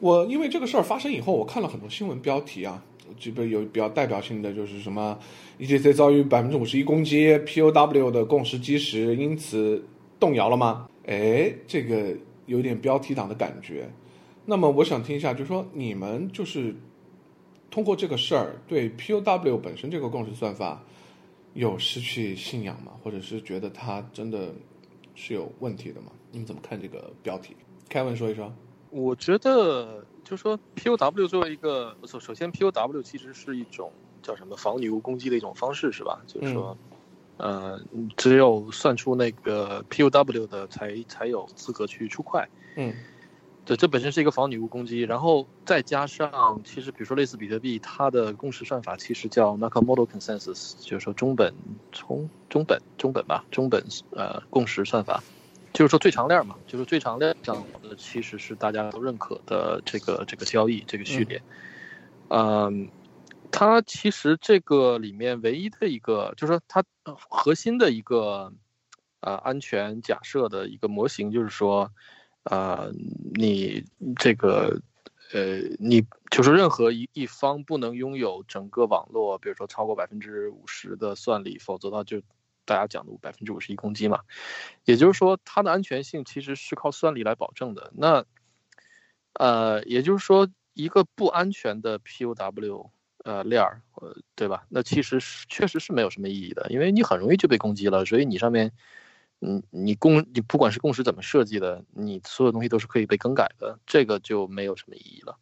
[0.00, 2.84] 我因为这个事儿发生以后，我看了很多新闻标题啊，
[3.18, 5.18] 这个有比较代表性的就是什么
[5.58, 9.82] ETC 遭遇百分之五十一攻击，POW 的共识基石因此。
[10.18, 10.86] 动摇了吗？
[11.06, 12.14] 哎，这个
[12.44, 13.88] 有点标题党的感觉。
[14.44, 16.76] 那么我想听一下，就是说你们就是
[17.70, 20.84] 通过这个事儿对 POW 本身这个共识算法
[21.54, 22.92] 有失去信仰吗？
[23.02, 24.52] 或者是觉得他真的
[25.14, 26.12] 是有问题的吗？
[26.30, 27.56] 你们怎么看这个标题
[27.88, 28.52] ？Kevin 说一说。
[28.90, 36.20] 我觉得就是说 POW 作为一个首首先 POW 其实是一种叫什么防女巫攻击的一种方式，是吧？
[36.26, 36.76] 就是说。
[37.42, 37.80] 呃，
[38.18, 42.46] 只有算出那个 POW 的才才有资格去出块。
[42.76, 42.92] 嗯，
[43.70, 51.54] 对，这本身是一个防女巫攻击，然后再加上，其实比如说类似比特币，它的共识算法其实叫 Nakamoto Consensus，就是说中本
[51.92, 53.80] 从中本中本吧，中本
[54.10, 55.22] 呃共识算法，
[55.72, 61.40] 就是说最长链嘛，就是最长链上的其实是大家都认可的这个这个交易这个序列，
[62.26, 62.90] 嗯。
[63.52, 68.52] 它其实这个里面唯一的一个，就是说它核心的一个，
[69.20, 71.90] 呃，安全假设的一个模型，就是说，
[72.44, 72.90] 呃，
[73.34, 73.84] 你
[74.16, 74.80] 这个，
[75.32, 82.20] 呃，你就是任何一一方不能拥有整个网络，比如说超过百分之五十的算力，否则的话就
[82.64, 84.20] 大家讲的百分之五十一攻击嘛。
[84.84, 87.92] 也就是说，它的安全性其实是靠算力来保证的。
[87.94, 88.24] 那，
[89.34, 92.90] 呃，也就是说，一个不安全的 POW。
[93.22, 94.64] 呃，链儿，呃，对吧？
[94.70, 98.72] 那其实是确实是没有什么意义的，因为你很容易就被攻击了，所以你上面，
[99.40, 105.38] 嗯，你共你不管是共识怎么设计的，你所有东西都是可以被更改的，这个就没有什么意义了。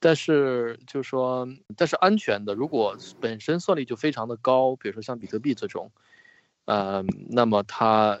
[0.00, 5.90] 但是就是说，但是安全的，如果本身算力就非常的高，比如说像比特币这种，
[6.66, 8.20] 呃，那么它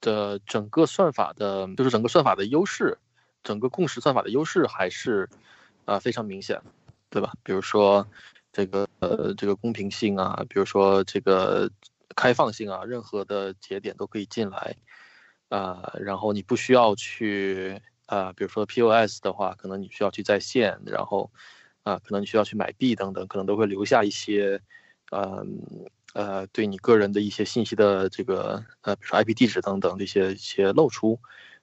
[0.00, 2.98] 的整个算法的，就是整个算法的优势，
[3.42, 5.28] 整个共识算法的优势还是
[5.86, 6.60] 啊非常明显。
[7.08, 7.32] 对吧？
[7.44, 8.06] 比如说，
[8.52, 11.70] 这个呃，这个公平性啊，比如说这个
[12.14, 14.76] 开放性啊，任何的节点都可以进来，
[15.48, 21.30] 啊，然后你不需要去啊，比如说 POS 的话，可能你需要去在线，然后
[21.82, 24.60] 啊，可能你需要去买币等等，可能都会留下一些，
[25.10, 25.60] 嗯
[26.14, 31.18] 呃，对你个人的一些信息的这个呃，比如说 IP 地址等等这些一些露出。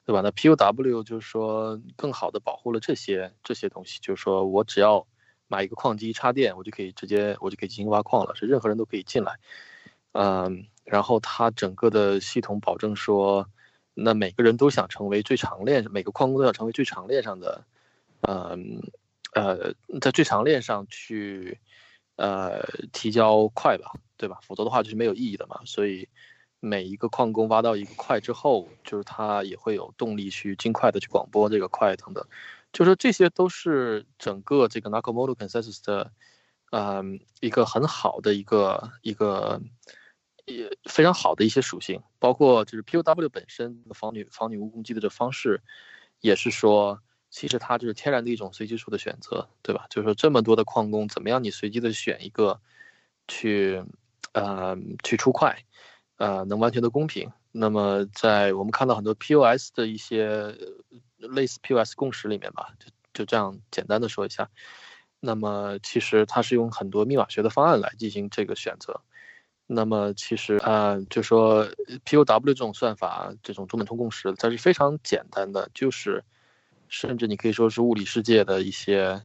[0.06, 0.19] 对吧？
[0.19, 5.08] 那 POW 就是说更好的保护了这些这些东西，就是说我只要
[5.47, 9.39] 买一个矿机插电，我就可以直接我就可以进行挖矿了，是任何人都可以进来，
[10.13, 13.47] 嗯，然后它整个的系统保证说，
[13.93, 17.65] 那每个人都想成为最长链，每个矿工都想成为最长链上的，
[18.21, 18.82] 嗯，
[19.34, 21.60] 呃，在最长链上去，
[22.15, 24.39] 呃，提交快吧，对吧？
[24.41, 25.60] 否则的话就是没有意义的嘛。
[25.65, 26.08] 所以
[26.60, 32.26] 每一个矿工挖到一个块之后，就是他也会有动力去尽快的去广播这个块等等。
[32.71, 36.12] 就是这些都是整个这个 Nakamoto Consensus 的，
[36.71, 39.62] 嗯，一个很好的一个一个
[40.45, 45.62] 也非常好的一些属性，包括就是 POW 本身的防女防女巫攻击的这方式，
[46.21, 49.88] 也是说其实它就是天然的一种随机数的选择，对吧？
[49.89, 52.60] 就是说这么多的矿工，怎么样你随机的选一个
[53.27, 53.84] 去，
[54.34, 55.63] 呃，去出块，
[56.17, 57.32] 呃，能完全的公平。
[57.51, 60.58] 那么在我们看到很多 POS 的一些。
[61.25, 64.49] 类似 POS 共识里面吧，就就这样简单的说一下。
[65.21, 68.99] 那么其实它是用很多密码学的方案来进行这个选择。
[69.67, 71.65] 那么其实啊，就说
[72.06, 76.23] POW 这种算法，这种中本通共识，它是非常简单的，就是
[76.88, 79.23] 甚至你可以说是物理世界的一些，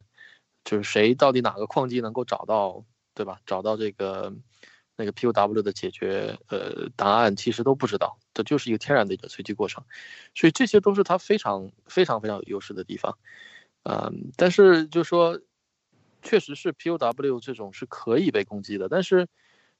[0.63, 2.83] 就是谁到底哪个矿机能够找到，
[3.13, 3.39] 对吧？
[3.45, 4.33] 找到这个。
[5.01, 9.81] 那个 POW 的解决呃答案其实都不知道，这就是一个天然的一个随机过程，
[10.35, 13.17] 所以这些都是它非常非常非常有优势的地方，
[13.83, 15.39] 嗯，但是就说，
[16.21, 19.25] 确实是 POW 这种是可以被攻击的，但是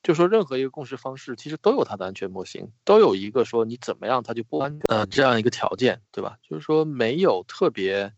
[0.04, 6.38] 就说任何一个共识方式其实都有它的安全模型，都有一个说你怎么样它就不安呃这样一个条件，对吧？
[6.48, 8.14] 就是说没有特别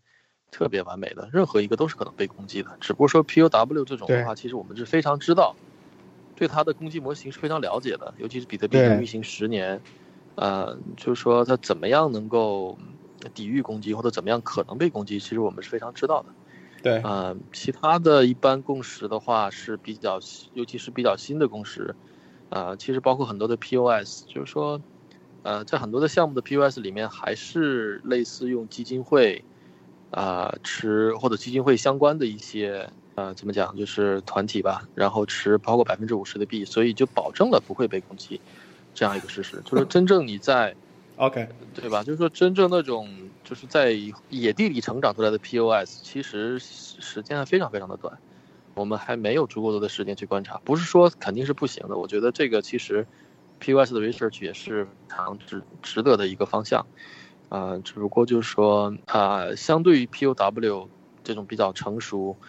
[0.51, 2.77] 特别完美的，任何一个都是可能被攻击的。
[2.79, 5.57] 只不过说 POW 这种的话，其实我们是非常知道，
[6.36, 9.84] 对它的攻击模型是非常了解的，尤其是比特币运行十年，
[10.36, 12.77] 呃，就是说它怎么样能够
[13.34, 16.36] 抵御攻击，或者怎么样可能被攻击，其实我们是非常知道的。
[16.82, 20.19] 对，呃，其他的一般共识的话是比较，
[20.53, 21.95] 尤其是比较新的共识，
[22.49, 24.82] 呃，其实包括很多的 POS，就是说，
[25.43, 29.45] 呃，在很多的项目的 POS 里面，还是类似用基金会。
[30.11, 38.41] 啊，持或者基金会相关的一些，呃，怎么讲，就是团体吧，然后持超过百分之五十的币，所以就保证了不会被攻击，
[38.93, 39.61] 这样一个事实。
[39.65, 40.75] 就是真正你在
[41.22, 42.03] ，OK，对吧？
[42.03, 43.91] 就是说真正那种就是在
[44.30, 48.19] 野地里成长出来的 POS，其实时间还非常非常的短，
[48.74, 50.59] 我们还没有足够多的时间去观察。
[50.65, 53.07] 不是说肯定是不行的，我觉得这个其实
[53.59, 56.86] POS 的 research 也是非常值值得的一个方向。
[57.49, 60.89] 啊，只不过就是说，啊，相对于 POW
[61.24, 62.39] 这种比较成熟，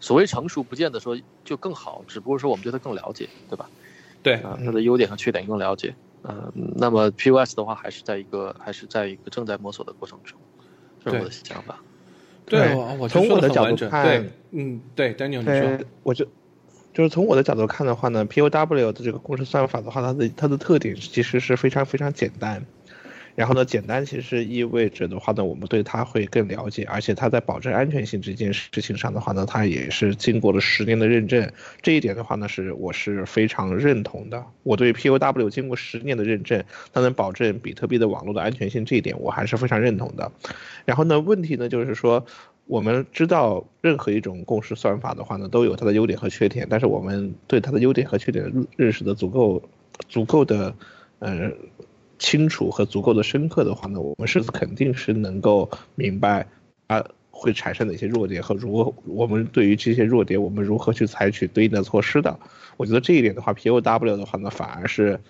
[0.00, 3.68] 所谓成熟，不见得说就更好，只不过说我们对它更了解，对吧？
[4.24, 5.90] 对，啊，它的优点和缺点更了解。
[5.90, 6.07] 嗯，
[6.76, 10.38] 那么 POS 的话，还是在一个还是在一个正在摸索的过程中，
[11.04, 11.78] 这是我的想法。
[12.44, 16.26] 对，我从我的角度看，嗯，对，Daniel，你说，我就
[16.94, 22.64] 就是从我的角度看的话呢，POW 的这个公式算法的话，它的它的特点其实是非常非常简单。
[23.38, 31.48] 然后呢，简单其实意味着的话呢，我们对它会更了解，而且它在保证安全性这件事情上的话呢，它也是经过了十年的认证。
[31.80, 34.44] 这一点的话呢，是我是非常认同的。
[34.64, 40.32] 我对 POW 经过十年的认证，它能保证比特币的网络的安全性，这一点我还是非常认同的。
[40.84, 42.26] 然后呢，问题呢就是说，
[42.66, 49.62] 我们知道任何一种共识算法的话呢，都有它的优点和缺点，但是我们对它的优点和缺点认识的足够
[50.08, 50.74] 足够的，
[51.20, 51.52] 呃。
[52.18, 56.46] 清楚和足够的深刻的话呢，我们是肯定是能够明白
[56.86, 62.38] 啊会产生哪些弱点和如何我们对于这些弱点我们如何去采取对应的措施的。
[62.76, 65.20] 我觉得这一点的话，POW 的话呢，反而是，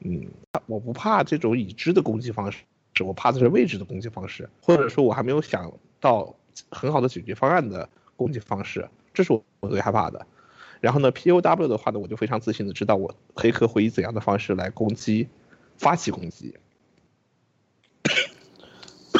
[0.00, 0.26] 嗯，
[0.66, 2.58] 我不怕这种已知的攻击方式，
[3.04, 6.34] 我怕的是未知的攻击方式，或者说我还没有想到
[6.70, 10.26] 很好的解决方案的攻击方式，这是我我最害怕的。
[10.80, 15.28] 然后呢，POW 的话呢，我就非常自信的知道我黑客会以怎样的方式来攻击。
[15.78, 16.54] 发起攻击。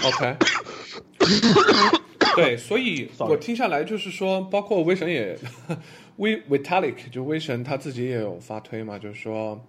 [0.04, 0.36] OK，
[2.36, 5.36] 对，所以我听下来就是说，包括威神也，
[6.18, 9.60] 威 Vitalik 就威神他自己也有发推嘛，就是说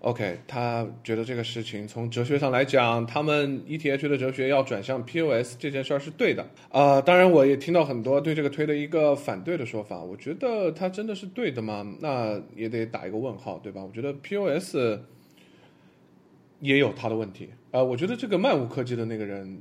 [0.00, 6.44] ，OK，他觉得这个事情从哲学上来讲，他们 ETH 的哲学要转向 POS 这件事儿是对的。
[6.70, 11.86] 啊，当然我也听到很多对这个推的一个反对的说法，我觉得他真的是对的吗？
[12.00, 13.84] 那也得打一个问号，对吧？
[13.84, 14.98] 我觉得 POS。
[16.60, 19.60] 也有他的问题，呃，我觉得这个漫无科技的那个人，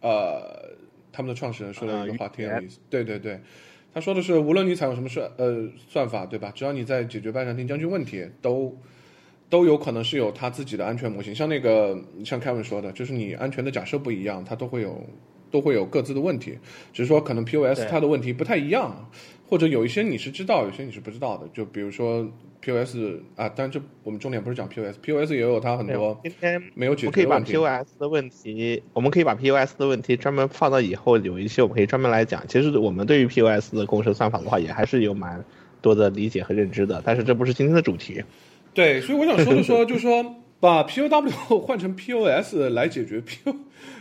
[0.00, 0.70] 呃，
[1.12, 3.40] 他们的创始人说了一个话挺有意思，对对对，
[3.92, 6.50] 他说的是，无论你采用什么算呃算法，对吧？
[6.54, 8.76] 只要你在解决拜占庭将军问题，都
[9.48, 11.34] 都有可能是有他自己的安全模型。
[11.34, 15.04] 像那个像凯文说的，就是你安全的假设不一样，它都会有
[15.50, 16.58] 都会有各自的问题，
[16.92, 19.08] 只是说可能 POS 它的问题不太一样，
[19.46, 22.30] 或者有一些你是知道，有些你是不知道的，就比如说。
[22.62, 22.96] POS
[23.36, 32.42] 啊，但这我们重点不是讲 POS，POS 也有它很多今天没有解决我们可以把 POS 的问题，我们可以把 POS 的问题专门放到以后有一些我们可以专门来讲。
[32.48, 35.44] 其实我们对于 POS 的公式算法的话，也还是有蛮
[35.80, 38.24] 多的理解和认知的，但是这不是今天的主题。
[38.74, 43.38] 对，所以我想说的说，就是说把 POW 换成 POS 来解决 P，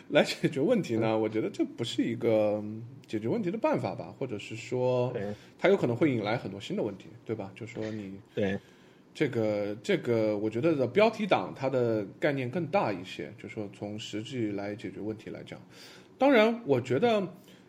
[0.07, 1.15] 来解决问题呢？
[1.15, 2.63] 我觉得这不是一个
[3.07, 5.13] 解决问题的办法吧，或者是说。
[5.57, 7.51] 它有可能会引来很多新的问题，对吧？
[7.55, 8.59] 就说你对
[9.13, 15.59] 这个这个，我觉得的标题党它的概念更大一些，就说从实际来解决问题来讲。
[16.17, 17.25] 当然，我觉得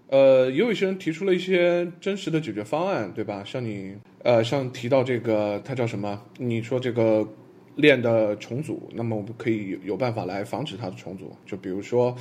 [0.09, 3.43] 呃，也有一些人提出了一些真实的解决方案，对吧？
[3.45, 6.21] 像你呃，像提到这个，它叫什么？
[6.39, 7.27] 你说这个
[7.77, 11.33] 链的重组，那么我们可以有办法来防止它的重组。
[11.47, 12.15] 就比如说，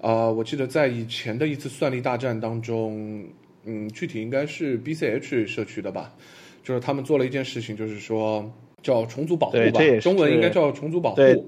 [0.00, 3.24] 呃，我记得在以前的一次算力大战当中。
[3.70, 6.10] 嗯，具体应该是 BCH 社区的吧，
[6.62, 8.50] 就是他们做了一件事情，就是说
[8.82, 11.46] 叫重组保护吧，中文应该叫重组保护，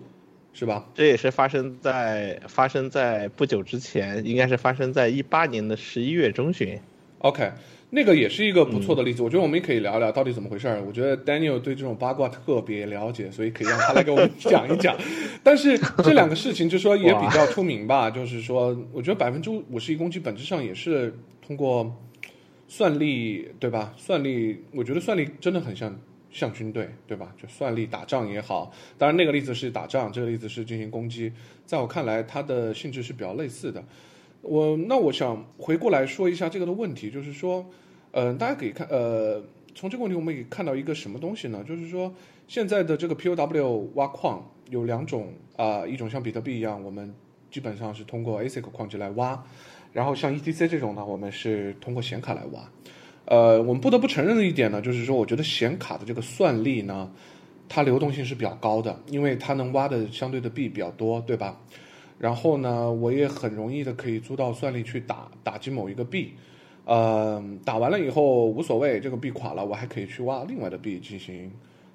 [0.53, 0.87] 是吧？
[0.93, 6.79] 这也是发生在发生在不久之前，应该是发生在一八年的十一月中旬。
[7.21, 7.51] OK。
[7.93, 10.81] 那个也是一个不错的例子，我觉得我们也可以聊聊到底怎么回事儿。
[10.87, 14.97] 我觉得 Daniel 对这种八卦特别了解，所以可以让他来给我们讲一讲。
[15.43, 21.13] 但是这两个事情就说也比较出名吧，就是说，我觉得百分之五十一攻击本质上也是
[21.45, 21.93] 通过
[22.69, 23.93] 算力，对吧？
[23.97, 25.99] 算力，我觉得算力真的很像
[26.31, 27.35] 像军队，对吧？
[27.43, 31.33] 就算力打仗也好，当然那个例子是打仗，这个例子是进行攻击，
[31.67, 33.83] 在我看来，它的性质是比较类似的。
[34.43, 37.65] 我那我想回过来说一下这个的问题，就是说，
[38.13, 39.43] 嗯、大家可以看，呃，
[39.75, 41.63] 从这个问题我们可以看到一个什么东西呢？
[41.67, 42.13] 就是说，
[42.49, 47.15] 现在的这个 POW 挖矿有两种啊、一种像比特币一样，我们
[47.51, 49.45] 基本上是通过 ASIC 矿机来挖，
[49.93, 52.71] 然后像 ETC 这种呢，我们是通过显卡来挖。
[53.27, 57.13] 呃，我们不得不承认的一点呢，就是说，我觉得显卡的这个算力呢，
[57.69, 61.61] 它流动性是比较高的，因为它能挖的相对的币比较多，对吧？
[62.21, 66.35] 然后呢，我也很容易的可以租到算力去打打击某一个币，
[66.85, 71.51] 呃，打完了以后无所谓，这个币垮了，我还可以去挖另外的币进行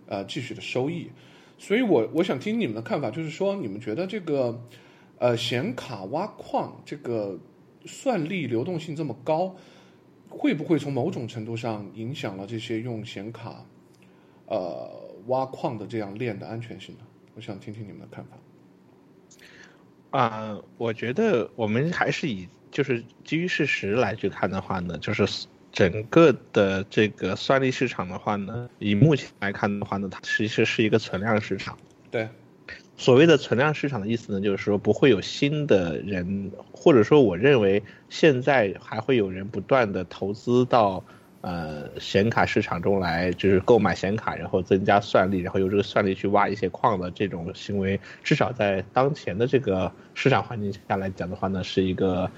[0.08, 1.12] 呃继续的收益。
[1.60, 4.60] 所以我我想听你们的看法，就是说你们觉得这个
[5.20, 7.38] 呃显卡挖矿这个
[7.86, 9.56] 算力流动性这么高，
[10.28, 13.64] 会不会从某种程度上影响了这些用显卡
[14.48, 14.90] 呃
[15.28, 17.02] 挖矿的这样链的安全性呢？
[17.36, 18.36] 我想听听你们的看法。
[20.16, 31.78] 啊、我觉得我们还是以就是基于事实来去看的话呢，就是整个的这个算力市场的话呢，以目前来看的话呢，它其实是一个存量市场。
[32.10, 32.30] 对，
[32.96, 41.04] 所谓的存量市场的意思呢，就是说不会有新的人，或者说我认为现在还会有人不断的投资到
[41.46, 52.30] 呃显卡市场中来，就是购买显卡，然后增加算力，然后用这个算力去挖一些矿的这种行为，至少在当前的这个市场环境下来讲的话呢，是一个。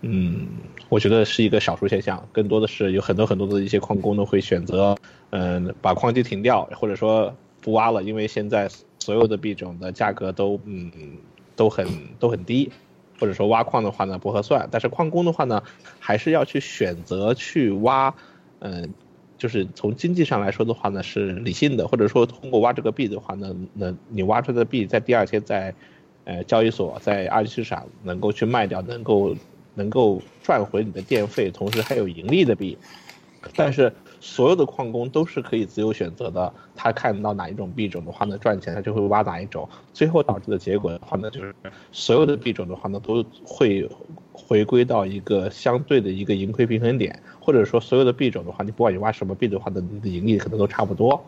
[0.00, 0.46] 嗯，
[0.88, 4.96] 我觉得是一个少数现象，更多的是有很多很多的一些矿工呢会选择，
[5.30, 8.70] 嗯，把矿机停掉，或者说不挖了，因为现在
[9.00, 10.92] 所有的币种的价格都嗯
[11.56, 11.84] 都很
[12.20, 12.70] 都很低，
[13.18, 15.64] 或者说挖矿的话呢不合算，但是矿工的话呢
[15.98, 18.14] 还是要去选择去挖，
[18.60, 18.92] 嗯，
[19.36, 25.74] 就是从经济上来说的话呢是理性的，或者说通过挖这个币的话呢，那你挖出的币在第二天在
[26.24, 29.36] 呃交易所在二级市场能够去卖掉，能够
[29.74, 32.76] 能够赚回你的电费，同时还有盈利的币，
[33.54, 41.54] 但是所有的矿工都是可以自由选择的，他看到哪一种币种的话呢赚钱，他就会挖哪一种，最后导致的结果的话呢，就是
[41.92, 43.88] 所有的币种的话呢都会
[44.32, 51.22] 回归到一个相对的一个盈亏平衡点，或者说所有的币种的话，你不管你挖什么币的话呢，你的盈利可能都差不多。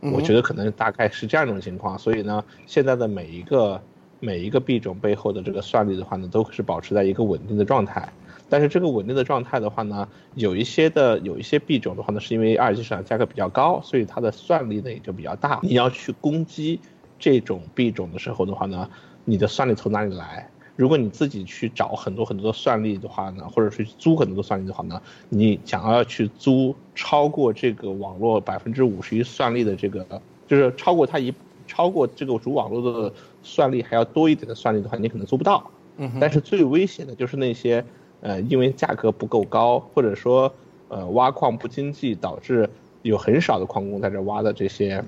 [0.00, 3.80] 我觉得可能大概是这样一种情况，所以呢，现在的每一个
[4.20, 8.08] 每一个币种背后的这个算力的话呢，都是保持在一个稳定的状态。
[8.48, 15.60] 但是这个稳定的状态的话呢，有一些的有一些币种的话呢，是因为二级市场价格比较高，所以它的算力呢也就比较大。
[15.62, 16.78] 你要去攻击
[17.18, 18.88] 这种币种的时候的话呢，
[19.24, 20.48] 你的算力从哪里来？
[20.76, 30.06] 如果你自己去找很多很多的算力的话呢，或者是租很多的算力的话呢，你想要去租超过这个网络百分之五十一算力的这个，
[30.46, 31.32] 就是超过它一
[31.66, 35.70] 超过这个主网络的算力还要多一点的算力的话，你可能租不到。
[35.96, 37.82] 嗯但是最危险的就是那些
[38.20, 40.52] 呃，因为价格不够高，或者说
[40.88, 42.68] 呃挖矿不经济，导致
[43.02, 45.04] 有很少的矿工在这挖的这些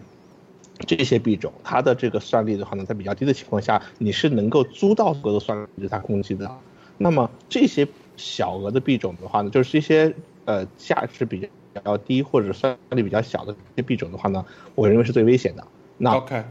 [0.86, 6.50] 这些币种，它的这个算力的话呢，在比较低的情况下，你是能够租到足够的算力是它攻击的。
[6.96, 7.86] 那么这些
[8.16, 14.44] 小额的币种的话呢，就是这些呃价值比较比较低或者算力比较小的这些币种的话呢，
[14.74, 15.64] 我认为是最危险的。
[15.96, 16.44] 那 OK，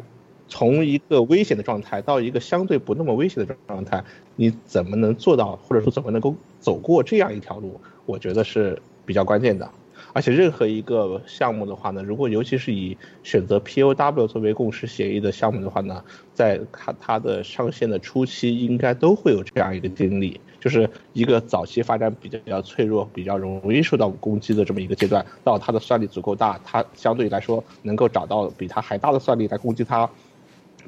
[0.47, 4.03] 从一个危险的状态到一个相对不那么危险的状态，
[4.35, 7.79] 你怎么能做到，或者说怎么能够走过这样一条路？
[8.05, 9.69] 我觉得是比较关键的。
[10.13, 30.09] 而且任何一个项目的话呢，如果尤其是以选择 POW 作为共识协议的项目的话呢，在它它的上线的初期，应该都会有这样一个经历，就是一个早期发展比较比较脆弱、比较容易受到攻击的这么一个阶段，到它的算力足够大，它相对来说能够找到比它还大的算力来攻击它，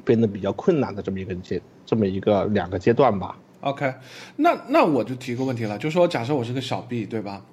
[0.04, 3.36] 变得比较困难的这么一个阶，这么一个两个阶段吧。
[3.60, 3.92] OK，
[4.36, 7.44] 那那我就提个问题了，就说假设我是个小 B，对吧？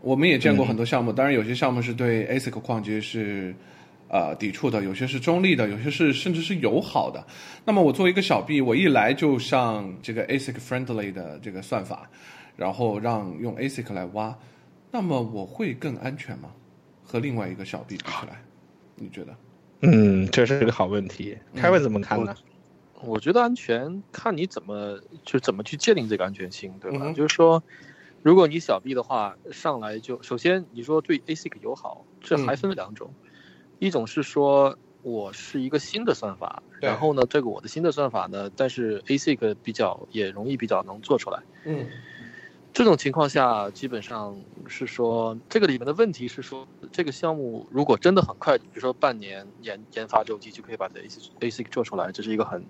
[0.00, 3.54] 我们也见过很多项目，当然有些项目是对 ASIC 矿机是
[4.08, 7.22] 呃抵触的，有些是中立的，有些是甚至是友好的。
[7.64, 12.08] 那么我作为一个小 B，我一来就上这个 ASIC friendly 的这个算法，
[12.56, 14.34] 然后让用 ASIC 来挖，
[14.90, 16.48] 那么我会更安全吗？
[17.04, 18.40] 和另外一个小 B 比起来，
[18.94, 19.36] 你觉得？
[19.82, 21.38] 嗯，这是个好问题。
[21.56, 22.34] 凯文怎么看呢？
[23.02, 26.98] 我觉得安全看你怎么就怎么去界定这个安全性，对吧？
[27.02, 27.64] 嗯就是说，
[28.22, 33.14] 如果你小 B 的话，上来就首先你说对 ASIC 友好，这还分两种，
[33.78, 41.42] 一种是说我是一个新的算法，然后呢，这个我的新的算法呢，但是 ASIC 比较也容易比较能做出来。
[41.64, 41.88] 嗯
[42.72, 52.64] 这种情况下，基本上是说，这个里面的问题是说，这个项目如果真的很快，比如说半年研研发周期就可以把这 ASIC ASIC 做出来，这是一个很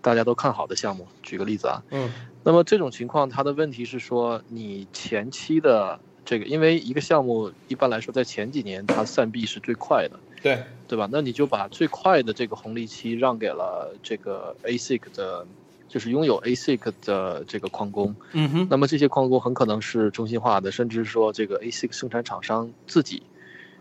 [0.00, 1.06] 大家都看好的项目。
[1.22, 2.10] 举个例子啊，嗯
[2.42, 11.08] 那么这种情况，它的问题是说，你前期的这个，因为一个项目一般来说在前几年它散币是最快的，对，对吧？
[11.12, 15.46] 那你就把最快的这个红利期让给了这个 ASIC 的，
[15.92, 18.16] 就是拥有 ASIC 的这个矿工。
[18.32, 23.22] 嗯哼，那么这些矿工很可能是中心化的，甚至说这个 ASIC 生产厂商自己，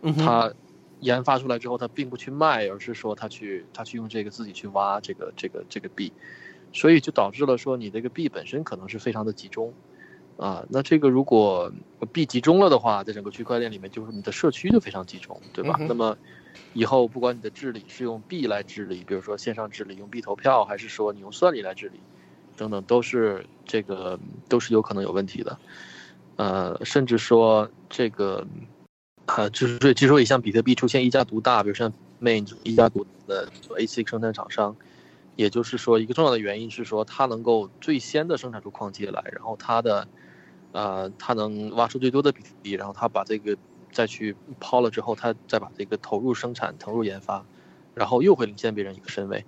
[0.02, 0.54] 嗯哼，他
[1.00, 6.12] 研发出来之后，他并不去卖，而是说他去他去用这个自己去挖这个这个这个币，
[6.74, 9.74] 所以就导致了说你这个币本身可能是非常的集中，
[10.42, 11.72] 啊，那这个如果
[12.12, 15.78] 币集中了的话，在整个区块链里面，就是你的社区就非常集中，对吧？
[15.80, 16.18] 嗯那么
[16.74, 22.00] 以后不管你的治理是用币来治理，比如说线上治理用币投票，还是说你用算力来治理，
[22.58, 24.20] 等等，都是这个
[24.50, 25.60] 都是有可能有问题的，
[26.38, 28.46] 呃，甚至说这个。
[29.28, 34.76] 啊，就是据说也像比特币出现一家独大，比如像 Main 一家独的 ASIC 生产厂商，
[35.38, 40.06] 也就是说一个重要的原因是说它能够最先的生产出矿机来，然后它的，
[40.72, 43.58] 呃，他能挖出最多的比特币，然后他把这个
[43.92, 47.46] 再去抛了之后，他再把这个投入生产、投入研发，
[47.94, 49.46] 然后又会领先别人一个身位，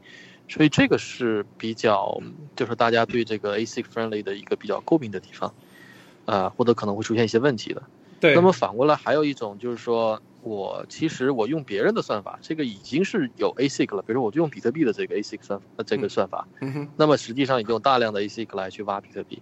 [0.48, 2.18] 所以这个是比较
[2.56, 5.54] 就是大家对这个 ASIC friendly 的一个比较诟病的地方，
[6.26, 7.82] 啊、或者可能会出现一些问题的。
[8.20, 16.48] 对，那么反过来还有一种就是说，我其实我用别人的算法，这个已经是有 ASIC 了，比如说我就用比特币的这个 ASIC 算呃这个算法，
[16.98, 19.42] 那么实际上已经有大量的 ASIC 来去挖比特币，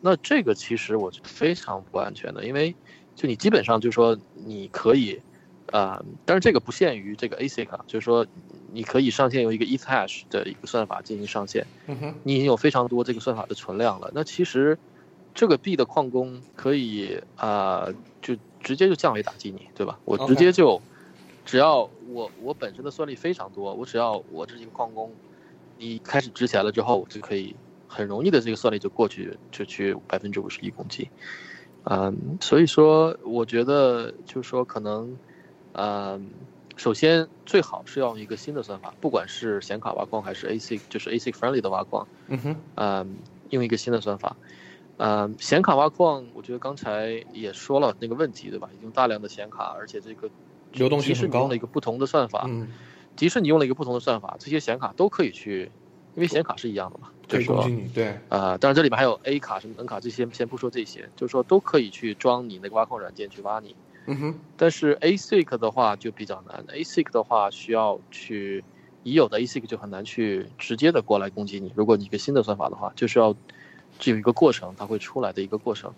[0.00, 2.76] 那这个其实我觉得非常不安全的，因为
[3.14, 5.20] 就你基本上就是说你可以，
[5.72, 8.26] 啊、但是这个不限于这个 ASIC 啊，就是说
[8.72, 11.66] 你可以上线用一个 ETH hash 的一个算法进行上线，
[12.22, 14.10] 你已经有非常多这个算法的存量了。
[14.14, 14.78] 那其实
[15.34, 17.86] 这个币的矿工可以啊、
[18.22, 20.00] 就直接就降维打击你，对吧？
[20.04, 20.82] 我直接就
[21.44, 25.18] 只要我我本身的算力非常多，我只要我这一个矿工，
[25.76, 27.56] 你开始值钱了之后，我就可以
[27.88, 31.08] 很容易的这个算力就过去就去百分之五十一攻击。
[31.84, 35.16] 嗯，所以说我觉得就是说可能，
[35.72, 36.30] 嗯，
[36.76, 43.16] 首先最好是要用一个新的算法，不管是显卡挖矿还是 ASIC，就是 ASIC friendly 的挖矿，嗯哼，嗯，
[43.50, 44.36] 用一个新的算法。
[44.98, 48.68] 嗯，显卡挖矿，我觉得刚才也说了那个问题，对吧？
[48.76, 50.28] 已经大量的显卡，而且这个
[50.72, 52.68] 流动性很高你用了一个不同的算法，嗯，
[53.16, 55.70] 即使你用了一个不同的算法，这些显卡都可以去，
[56.18, 63.76] 因为显卡是一样的嘛，可以就是说攻击你，对，呃，当然这里面还有 A 卡什么 N 卡这些，先不说这些，就是说都可以去装你那个挖矿软件去挖你。
[64.06, 68.64] 嗯哼，但是 ASIC 的话就比较难，ASIC 的话需要去
[69.04, 71.72] 已有的 ASIC 就很难去直接的过来攻击你。
[71.76, 73.32] 如果你一个新的算法的话，就是要
[74.00, 75.92] 这有一个过程，它会出来的一个过程。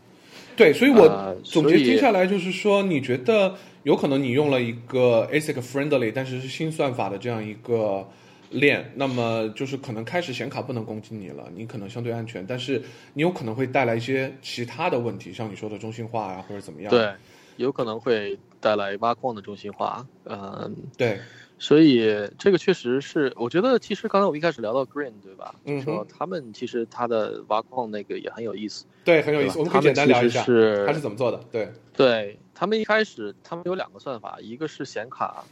[0.55, 3.55] 对，所以我呃总结接下来就是说，你觉得
[3.85, 8.07] 有可能你用了一个 ASIC friendly，但是是新算法的这样一个
[8.51, 12.83] 链，那么就是可能开始显卡不能攻击你了，你可能相对安全，但是
[13.15, 16.91] 你有可能会带来一些其他的问题，像你说的中心化啊、或者怎么样。
[16.91, 17.13] 对，
[17.57, 20.07] 有可能会带来挖矿的中心化。
[20.25, 21.21] 嗯，对，
[21.59, 25.55] 所以这个确实是，我觉得其实刚才我们一开始聊到 Green 对吧？
[25.65, 28.85] 嗯说他们其实他的挖矿那个也很有意思。
[29.05, 31.41] 对，很有意思，我们可以简单聊一下他是怎么做的。
[31.53, 35.45] 对，对他们一开始，他们有两个算法，一个是显卡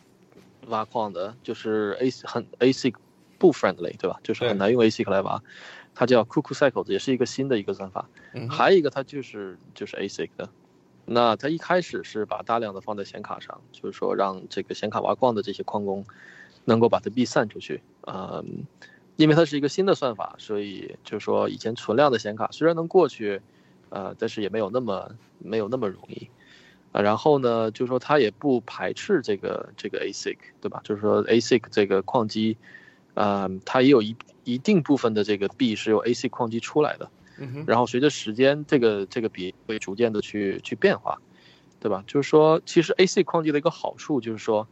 [0.68, 2.94] 挖矿的，就是 A 很 ASIC
[3.38, 4.18] 不 friendly，对吧？
[4.22, 5.42] 就是很难用 ASIC 来挖，
[5.94, 8.08] 它叫 Cuckoo Cycles，也是一个新的一个算法。
[8.32, 10.48] 嗯，还有一个它就是就是 ASIC 的，
[11.04, 16.04] 那它一开始是把大量的放在显卡上，就是说让这个显卡挖矿的这些矿工
[16.64, 18.66] 能够把它避散出去，嗯，
[19.16, 23.40] 因为它是一个新的算法，所以就是说以前存量的显卡虽然能过去，
[23.88, 26.28] 呃，但是也没有那么没有那么容易。
[26.92, 30.80] 啊，然后呢，就是说它也不排斥这个这个 ASIC，对吧？
[30.84, 32.56] 就是说 ASIC 这个矿机，
[33.14, 37.10] 呃，它也有一一定部分的这个币是由 ASIC 矿机出来的。
[37.38, 41.20] 嗯，然后随着时间，这个这个比会逐渐的去去变化，
[41.78, 42.02] 对吧？
[42.06, 44.66] 就是说，其实 ASIC 矿机的一个好处就是说，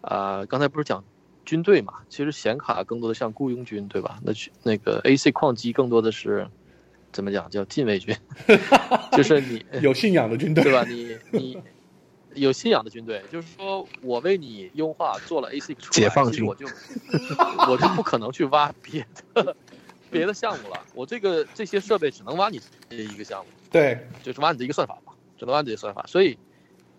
[0.00, 1.04] 呃，刚才不是讲
[1.44, 4.18] 军队嘛，其实显卡更多的像雇佣军，对吧？
[4.22, 6.48] 那去那个 ASIC 矿机更多的是
[7.12, 8.14] 怎么讲叫禁卫军，
[9.12, 10.84] 就是你 有信仰的军队，对吧？
[10.88, 11.62] 你你
[12.34, 16.44] 有信仰的军队，就是说我为你优化做了 AC 出来，解放军。
[16.44, 16.66] 我就
[17.68, 19.56] 我就不可能去挖别的
[20.10, 26.38] 别的项目了，我这个这些设备只能挖你这一个项目，对，就是挖你的一个算法嘛，只能挖你这个算法，所以。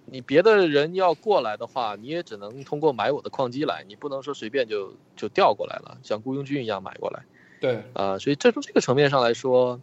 [0.10, 7.26] 你别的人要过来的话，你也只能通过买我的矿机来，你不能说随便就就调过来了，像雇佣军一样买过来。
[7.60, 9.82] 对，啊、所以这从这个层面上来说，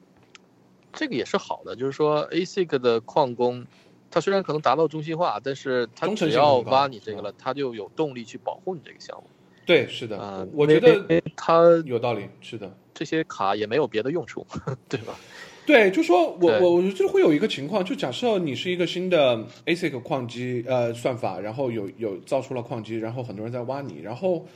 [0.95, 3.64] 这个也是好的，就是说 ASIC 的矿工，
[4.11, 9.24] 他虽然可能达到中心化，但是他只要挖你这个了，他就有动力去保护你这个项目。
[9.66, 12.70] 对，是的，啊，我觉得因为它有道理，是的。
[12.92, 14.47] 这些卡也没有别的用处，
[14.88, 15.18] 对吧？
[15.66, 24.47] 对，就说我我我就会有一个情况，就假设你是一个新的 ASIC 矿机呃算法，然后有有造出了矿机，然后很多人在挖你，然后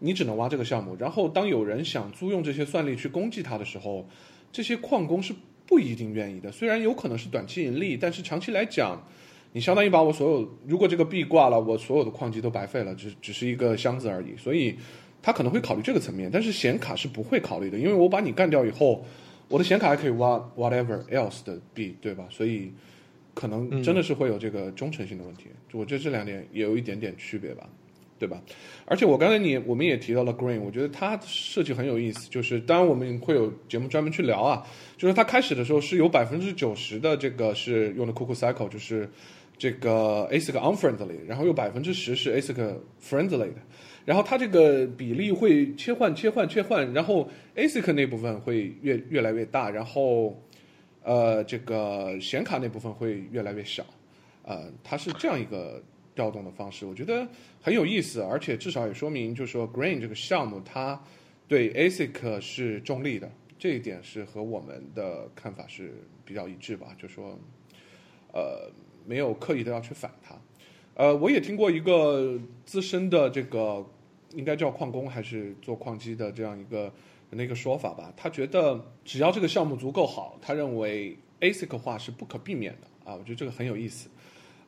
[0.00, 4.04] 你只能挖这个项目，然后当有人想租用这些算力去攻击它的时候，
[4.50, 5.32] 这些矿工是
[5.66, 6.50] 不一定愿意的。
[6.50, 9.02] 虽然有可能是短期盈利，但是长期来讲，
[9.52, 14.76] 你相当于把我所有如果这个币挂了，我所有的矿机都白费了，只只是一个箱子而已，所以
[15.20, 19.04] 他可能会考虑这个层面，但是显卡是不会考虑的，因为我把你干掉以后。
[19.48, 22.26] 我的显卡还可以挖 whatever else 的币，对吧？
[22.28, 22.72] 所以
[23.32, 25.44] 可能真的是会有这个忠诚性的问题。
[25.70, 27.64] 我觉得这两点也有一点点区别吧，
[28.18, 28.40] 对吧？
[28.84, 32.28] 而且我刚才你我们也提到了 Green，我觉得它设计很有意思。
[32.30, 39.08] 就是当然我们会有节目专门去聊啊，就是它开始的时候是有百分之九十的这个是用的 Cuckoo Cycle，就是
[39.58, 43.60] 这个 ASIC unfriendly，然后有百分之十是 ASIC friendly 的。
[44.04, 50.40] 然后它这个比例会切换、切换、切换，然后 ASIC 那部分会越越来越大，然后
[51.02, 53.84] 呃，这个显卡那部分会越来越小，
[54.44, 55.82] 呃，它是这样一个
[56.16, 57.24] 调动的方式，我觉得
[57.62, 61.00] 很有意思，而且至少也说明，就是说 Green 这个项目它
[61.46, 67.38] 对 ASIC 是中立的，这一点是和我们的看法是比较一致吧，就说
[68.32, 68.68] 呃，
[69.06, 70.36] 没有刻意的要去反它。
[70.94, 73.86] 呃，我也听过一个资深的这个。
[74.34, 76.92] 应该叫矿工还是做矿机的这样一个
[77.30, 78.12] 那个说法吧？
[78.14, 83.14] 他觉得只要这个项目足够好，他认为 ASIC 化是不可避免的啊。
[83.14, 84.10] 我觉得这个很有意思。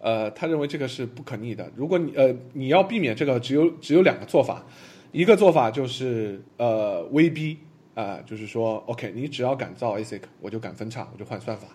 [0.00, 1.70] 呃，他认为这个是不可逆的。
[1.76, 4.64] 如果你呃你要避免这个，只有只有两个做法。
[5.12, 7.58] 一个做法就是呃威逼
[7.94, 11.68] 啊，就是说 OK，你只要敢造 ASIC，我就敢分叉，我就换算法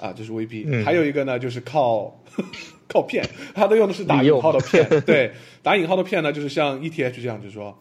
[0.00, 0.66] 啊，这是威逼。
[0.84, 2.14] 还有一个呢，就是靠。
[2.86, 7.76] 靠骗，他都用的是打引号的骗， 对，打引号的骗呢，就是像 ETH 这样，就是说，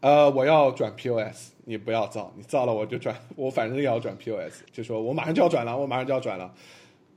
[0.00, 6.52] 呃，我要转 POS，你不要造，你造了我就转，我反正也要转 POS，就说我马上就要转了，我马上就要转了，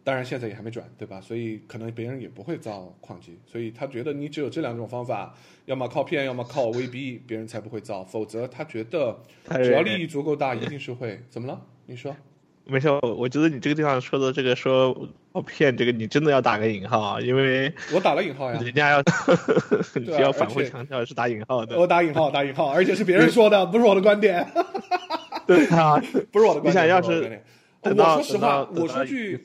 [0.07, 1.19] 当然现在也还没转，对吧？
[1.19, 5.35] 所以可能别人也不会造矿机，所以他觉得你只有这两种方法，
[5.65, 9.19] 要么靠骗，要么靠威逼，别人才不会造，否则他觉得
[9.61, 11.21] 只要利益足够大，一定是会。
[11.29, 11.61] 怎么了？
[11.87, 12.15] 你说？
[12.63, 14.95] 没事，我觉得你这个地方说的这个说
[15.33, 19.03] 靠骗这个，你真的要打个引号啊，因为我打了引号呀，人家要
[19.93, 21.77] 需要反复强调是打引号的。
[21.77, 24.47] 我打引号，打引号，而且是别人说的，不是我的观点。
[25.45, 26.01] 对啊，
[26.31, 26.65] 不是我的观点。
[26.71, 27.41] 你想要是
[27.81, 29.39] 我说实话，我说句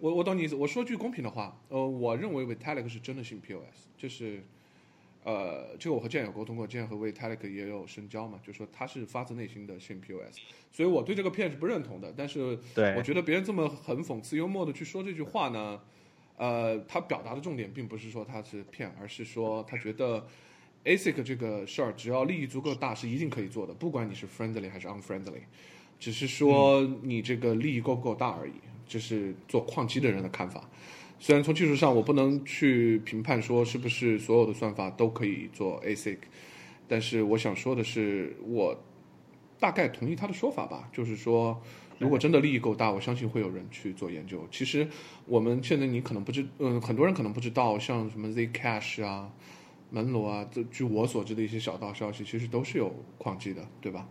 [0.00, 0.54] 我我懂你意思。
[0.54, 4.42] 我说句公平的话，呃，我认为 Vitalik 是真的信 POS，就是。
[5.24, 10.38] 呃，这个我和建友沟通过，建和 Vitalik 也有深交嘛，就说他是发自内心的信 POS，
[10.72, 12.14] 所以我对这个片是不认同的。
[12.16, 15.78] 但是，对我觉得别人这么很讽刺幽默的去说这句话呢，
[16.38, 20.26] 呃，他表达的重点并不是说他是骗，而是说他觉得
[20.84, 25.42] ASIC 这个事儿只要利益足够大是一定可以做的，不管你是 friendly 还是 unfriendly，
[25.98, 28.52] 只是说你这个利益够不够大而已。
[28.90, 30.66] 这是做矿机的人的看法。
[31.18, 36.16] 虽然从技术上我不能去评判说是不是所有的算法都可以做 ASIC，
[36.88, 38.82] 但是我想说的是，我
[39.60, 40.88] 大概同意他的说法吧。
[40.90, 41.60] 就是说，
[41.98, 44.48] 如果真的利益够大，我相信会有人去做研究。
[44.50, 44.88] 其实
[45.26, 49.30] 我们现在你可能不知，嗯，很多人可能不知道，像什么 Zcash 啊、
[49.90, 54.08] 门罗啊，这据我所知的一些小道消息，其实都是有矿机的，对吧？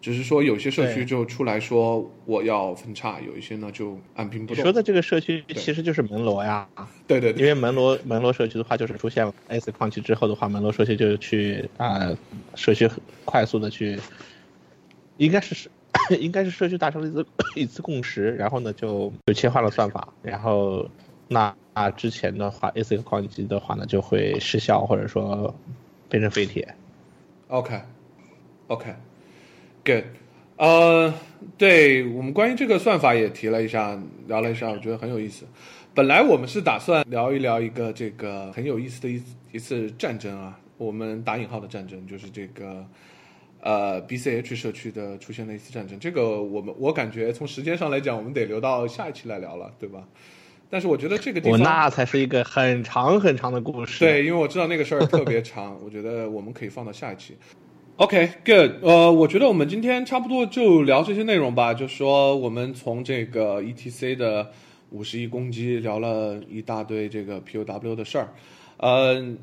[0.00, 4.56] 只是说有些社区就出来说我要分叉，有一些呢就按兵不动。
[4.56, 6.68] 你说的这个社区其实就是门罗呀，
[7.08, 12.16] 对对，对因为门罗门罗社区的话，就是出现 S 矿机之后的话，门罗社区就去啊，
[12.54, 12.88] 社区
[13.24, 13.98] 快速的去，
[15.16, 15.68] 应该是
[16.20, 17.26] 应该是社区达成了一次
[17.56, 20.88] 一次共识，然后呢就就切换了算法，然后
[21.26, 25.52] 那啊之前的话 S 矿机的话呢就会失效或者说
[26.08, 26.74] 变成废铁。
[27.48, 28.94] OK，OK。
[29.86, 30.02] Good，
[30.56, 31.14] 呃，
[31.56, 35.46] 对我们关于这个算法也提了一下，聊了一下，我觉得很有意思。
[35.94, 39.22] 本来我们是打算聊一聊一个这个很有意思的一
[39.52, 42.84] 一次战争啊，我们打引号的战争，就是这个
[43.60, 45.96] 呃 BCH 社区的出现了一次战争。
[46.00, 50.02] 这个我们我感觉从时间上来讲，我们得留到下一期来聊了，对吧？
[50.68, 54.00] 但是我觉得这个地方那才是一个很长很长的故事。
[54.00, 57.36] 对，因为我知道那个事儿特别长，我觉得我们可以放到下一期。
[57.98, 61.72] OK，good，呃，我觉得我们今天差不多就聊这些内容吧。
[61.72, 64.50] 就说我们从这个 ETC 的
[64.90, 68.28] 五十亿攻击聊了一大堆这个 POW 的事儿，
[68.76, 69.34] 呃，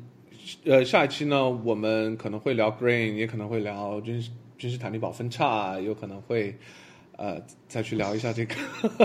[0.64, 4.24] 呃，下一期呢，我们可能会聊 Green，也可能会聊君
[4.56, 6.54] 君士坦丁堡分叉，有可能会
[7.16, 8.54] 呃再去聊一下这个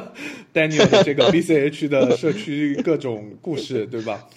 [0.54, 4.30] Daniel 的这个 BCH 的社区各种故事，对吧？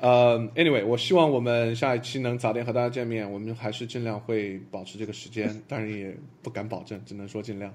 [0.00, 3.30] 呃，anyway，我希望我们下一期能早点和大家见面。
[3.30, 7.74] 我们还是尽量会保持这个时间， 当然也不敢保证，只能说尽量。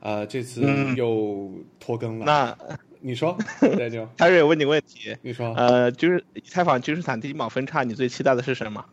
[0.00, 0.62] 呃，这次
[0.96, 2.24] 又拖更了。
[2.24, 8.84] 那你说，对就泰瑞问你个问题，你说，呃，就是采访君士坦丁堡分叉，你最期待的是什么？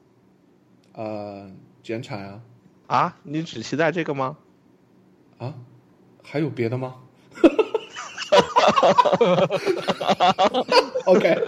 [0.94, 1.50] 呃，
[1.82, 2.42] 减产啊。
[2.88, 4.38] 啊，你只期待这个吗？
[5.38, 5.54] 啊，
[6.22, 6.96] 还有别的吗
[11.06, 11.30] OK，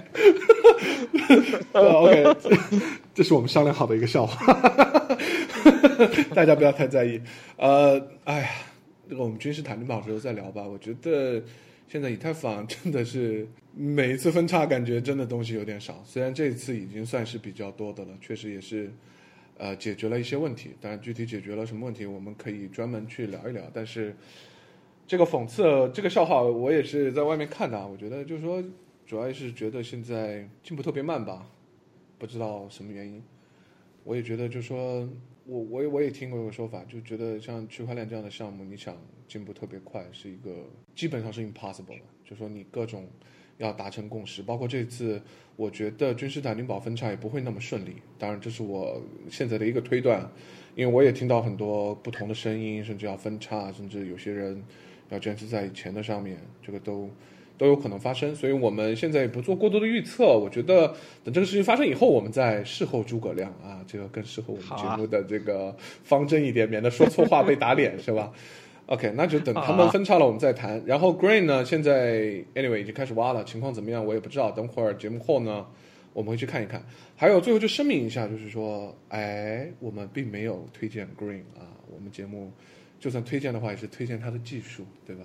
[1.73, 2.35] 呃，OK，
[3.13, 4.53] 这是我们商量好的一个笑话，
[6.33, 7.21] 大家不要太在意。
[7.57, 8.49] 呃，哎呀，
[9.09, 10.63] 这个我们军事坦丁堡时候再聊吧。
[10.63, 11.41] 我觉得
[11.87, 16.01] 现在以太坊真的是每一次分叉，感觉真的东西有点少。
[16.05, 18.91] 虽然这一次已经算是比较多的了，确实也是
[19.57, 20.71] 呃解决了一些问题。
[20.81, 23.63] 当然，具体解决了什么问题，我们可以专门去聊一聊。
[23.73, 24.13] 但是。
[25.07, 27.87] 这个讽刺，这个笑话，我也是在外面看的。
[27.87, 28.63] 我觉得就是说，
[29.05, 31.45] 主要是觉得现在进步特别慢吧，
[32.17, 33.21] 不知道什么原因。
[34.03, 35.07] 我也觉得就是说，
[35.45, 38.97] 我我也我也听过一个说法，就觉得像区块链这样的项目，你想
[39.27, 40.51] 进步特别快，是一个
[40.95, 42.05] 基本上是 impossible 的。
[42.23, 43.07] 就说你各种
[43.59, 45.21] 要达成共识，包括这次，
[45.55, 47.97] 我觉得君士坦丁堡分叉也不会那么顺利。
[48.17, 48.99] 当然，这是我
[49.29, 50.27] 现在的一个推断，
[50.75, 54.63] 因为我也听到很多不同的声音，甚至要分叉，甚至有些人。
[55.09, 57.09] 要坚持在以前的上面，这个都
[57.57, 60.37] 都有可能发生，所以我们现在也不做过多的预测。
[60.37, 60.87] 我觉得
[61.23, 68.33] 等这个事情发生以后，我们再事后诸葛亮啊，这个更适合我们节目的这个方针一点，免得说错话被打脸，是吧
[68.87, 70.81] ？OK，那就等他们分叉了，我们再谈。
[70.85, 72.21] 然后 Green 呢，现在
[72.55, 74.51] Anyway 已经开始挖了，情况怎么样我也不知道。
[74.51, 75.65] 等会儿节目后呢，
[76.13, 76.83] 我们会去看一看。
[77.15, 82.51] 还有最后就声明一下，就是说，哎，我们并没有推荐 Green 啊，我们节目。
[82.99, 85.23] 就算推荐的话，也是推荐它的技术，对吧？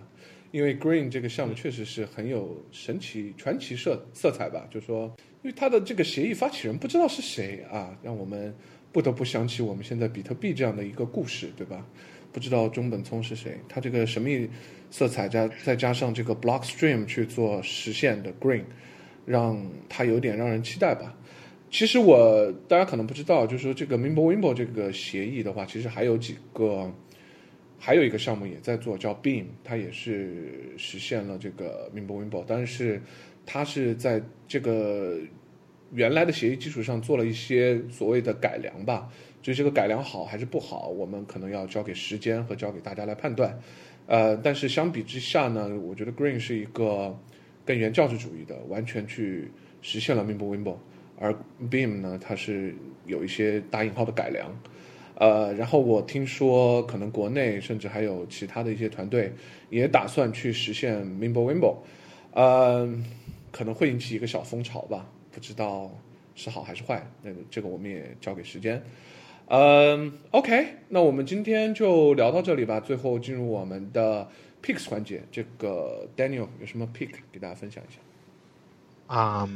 [0.51, 4.67] 因为 Green 这个项目确实是很有神奇、传奇色色彩吧。
[4.69, 5.07] 就说，
[5.43, 8.53] 因为它的这个协议发起人不知道是谁啊，让我们
[8.91, 11.87] 不得不想起我们现在比特币这样的一个故事，对吧？
[12.33, 14.51] 不知道中本聪是谁，他这个神秘
[14.91, 18.65] 色彩加再加上这个 Blockstream 去做实现的 Green，
[19.25, 21.17] 让他有点让人期待吧。
[21.71, 26.93] 其实我大家可能不知道，就是说这个 Mimblewimble 这个协议的话，其实还有几个。
[27.83, 33.01] 还有一个项目也在做，叫 Beam，它也是实现了这个 Mimblewimble，但是
[33.47, 35.17] 它是在这个
[35.91, 39.11] 原来的协议基础上做了一些所谓的改良吧。
[39.41, 43.59] 就这个改良好还是不好，我们可能要交给时间和交给大家来判断。
[44.07, 47.19] 呃，但是相比之下呢，我觉得 Green 是一个
[47.65, 49.51] 更原教旨主义的，完全去
[49.81, 50.77] 实现了 Mimblewimble，
[51.19, 51.35] 而
[51.71, 52.75] Beam 呢，它是
[53.07, 54.55] 有一些打引号的改良。
[55.21, 59.31] 呃，然后我听说，可能国内甚至还有其他的一些团队
[59.69, 61.77] 也打算去实现 Mimblewimble，
[62.33, 62.89] 呃，
[63.53, 65.91] 可能会引起一个小风潮吧，不知道
[66.35, 68.83] 是好还是坏，那这个我们也交给时间。
[69.49, 74.27] 嗯，OK，那我们今天就聊到这里吧，最后进入我们的
[74.63, 78.01] Picks 环节，这个 Daniel 有什么 Pick 给大家分享一下？
[79.15, 79.47] 啊，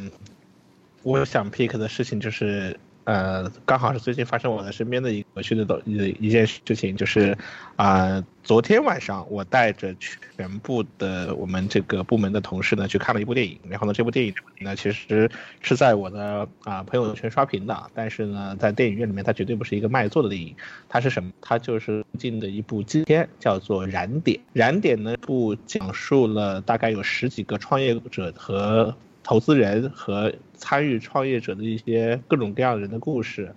[1.02, 2.78] 我想 Pick 的事情就是。
[3.04, 7.36] 呃，刚好是最近发生我的身边的一个有趣的一一件事情，就是，
[7.76, 15.30] 啊，昨天晚上我带着全部的我们这个部门的同事呢去看了一部电影，然后呢，这部电影呢其实
[15.60, 20.56] 是在我的啊朋友圈刷屏的，但是呢，在电影院里面它绝对不是一个卖座的电影，
[20.88, 21.30] 它是什么？
[21.42, 24.38] 它就是最近的一部纪录片，叫做《燃点》。
[24.54, 28.96] 《燃点》呢，部讲述了大概有十几个创业者和。
[29.24, 33.52] 投资人和参与创业者的一些各种各样的人的故事，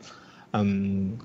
[0.51, 1.17] 嗯，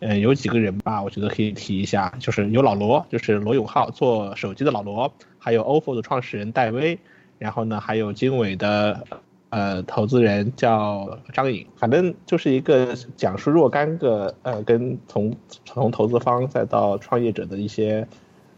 [0.00, 6.98] 嗯，有几个人吧，我觉得可以提一下，就是有老罗，就是罗永浩做手机的老罗，还有 OFO 的创始人戴威，
[7.38, 9.06] 然后呢，还有经纬的
[9.50, 15.34] 呃投资人叫张颖，反正就是一个讲述若干个呃跟从
[15.64, 18.06] 从投资方再到创业者的一些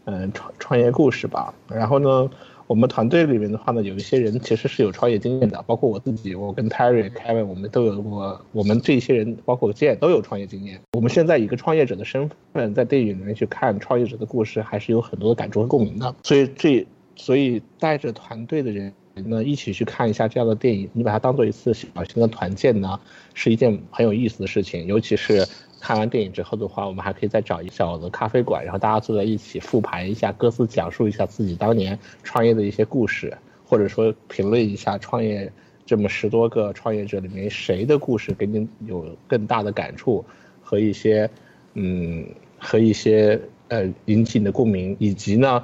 [0.05, 2.27] 嗯创创业故事吧，然后呢。
[2.67, 8.41] 我们团队里面的话呢，有一些人其实是有创业经验的，包括我自己，我跟 Terry、Kevin，我们都有过。
[8.51, 10.81] 我们这些人，包括 Jane，都有创业经验。
[10.91, 16.13] 我们现在以一个创业者的身份，在电影里面去看创业者的故事，还是有很多的感触和共鸣的。
[16.23, 22.99] 所以这，所以带着团队的人呢，一起去看一下这样的电影，你把它当做一次小型的团建呢，
[23.33, 25.47] 是一件很有意思的事情，尤其是。
[25.79, 35.51] 看完电影之后的话，我们还可以再找一小的咖啡馆，然后大家坐在一起复盘一下，各自讲述一下自己当年创业的一些故事，或者说评论一下创业
[35.85, 40.25] 这么十多个创业者里面谁的故事给你有更大的感触
[40.61, 41.29] 和一些
[41.75, 42.25] 嗯
[42.57, 45.63] 和一些呃引起你的共鸣，以及呢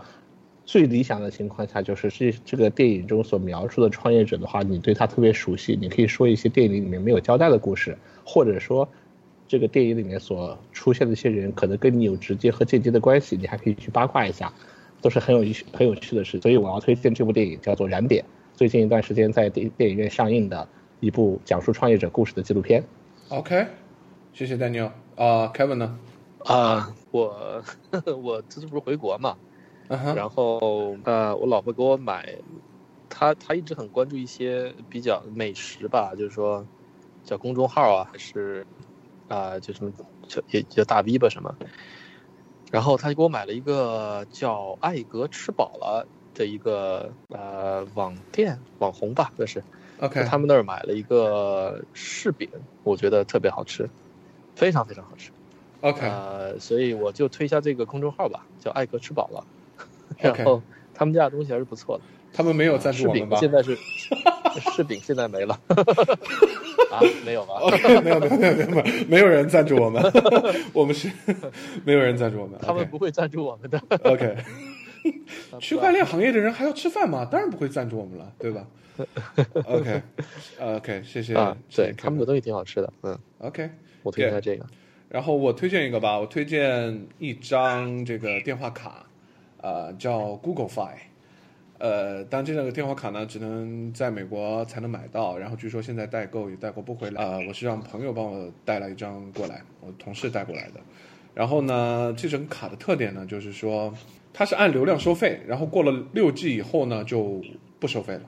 [0.64, 8.88] 最理想的情况下，就是这这个电影中所描述的创业者的话，你对他特别熟悉，你可以说一些电影里面没有交代的故事，或者说
[9.54, 14.52] 这个电影里面所出现的一些人可能跟你有直接和间接的关系，你还可以去八卦一下，
[15.00, 16.42] 都是很有趣很有趣的事。
[16.42, 18.24] 所以我要推荐这部电影，叫做《燃点》，
[18.58, 20.68] 最近一段时间在电电影院上映的
[21.02, 22.84] 一部讲述创业者故事的纪录片。
[23.30, 23.68] OK，
[24.34, 26.00] 谢谢 Daniel 啊、k e v i n 呢？
[26.46, 27.64] 啊，我
[28.24, 29.38] 我这次不是回国嘛，
[29.88, 32.28] 然后呃，我老婆给我买，
[33.08, 36.66] 她她一直很关注一些比较美食吧，就是说
[37.24, 38.66] 叫公众号啊，还是
[39.34, 39.92] 啊、就什么
[40.28, 41.56] 叫也叫大 V 吧什么，
[42.72, 49.64] 然后他就给我买了一个叫艾格吃饱了的一个呃网店网红吧，算是
[49.98, 52.50] OK，他们那儿买了一个柿饼，
[52.84, 53.90] 我觉得特别好吃，
[54.56, 55.32] 非常非常好吃。
[55.82, 59.48] OK，呃，所以我就推一下这个公众号吧，叫艾格吃饱了。
[60.22, 62.06] 然后他们家的东西还是不错的。
[62.34, 63.78] 他们没有赞助我们吧现在是
[64.76, 65.60] 柿饼现在没了
[66.92, 70.04] 啊，没有吧？？OK，没有没有没有没有没有没有人赞助我们，
[70.74, 71.10] 我们是
[71.84, 72.60] 没有人赞助我们。
[72.62, 73.82] 他们不会赞助我们的。
[74.04, 74.36] OK，
[75.60, 77.26] 区块链行业的人还要吃饭吗？
[77.26, 78.68] 当然不会赞助我们了，对吧
[79.66, 80.02] ？OK，
[80.60, 82.94] 呃 OK，谢谢啊，谢谢对，他们的东西挺好吃的。
[83.02, 83.70] 嗯，OK。
[84.04, 84.66] 我推荐一下这个。
[85.10, 89.06] 然后我推荐一个吧，我推荐一张这个电话卡，
[89.62, 90.92] 呃，叫 Google Fi，
[91.84, 100.80] 呃，但这个电话卡呢，只能在美国才能买到，然后据说现在代购也代购不回来，呃，我是让朋友帮我带了一张过来，我同事带过来的。
[101.34, 103.94] 然后呢，这张卡的特点呢，就是说
[104.32, 107.42] 它是按流量收费，然后过了六 G 以后呢，就
[107.82, 108.22] 不收费了，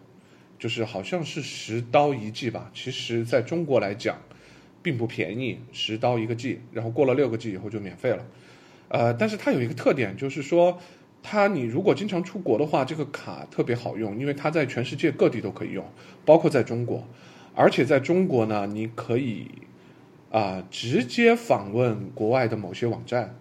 [0.60, 4.18] 就是好像是十刀一 G 吧，其实在中国来讲。
[4.84, 8.24] 并不便宜，十刀一个 G，然后过了六个 G 以后就免费了。
[8.88, 10.80] 呃，但是它有一个特点，就是说，
[11.28, 15.84] 它你如果经常出国的话，这个卡特别好用，因为它在全世界各地都可以用，
[16.24, 17.04] 包括在中国。
[17.56, 19.48] 而且在中国呢，你可以
[20.30, 23.36] 啊、直接访问国外的某些网站，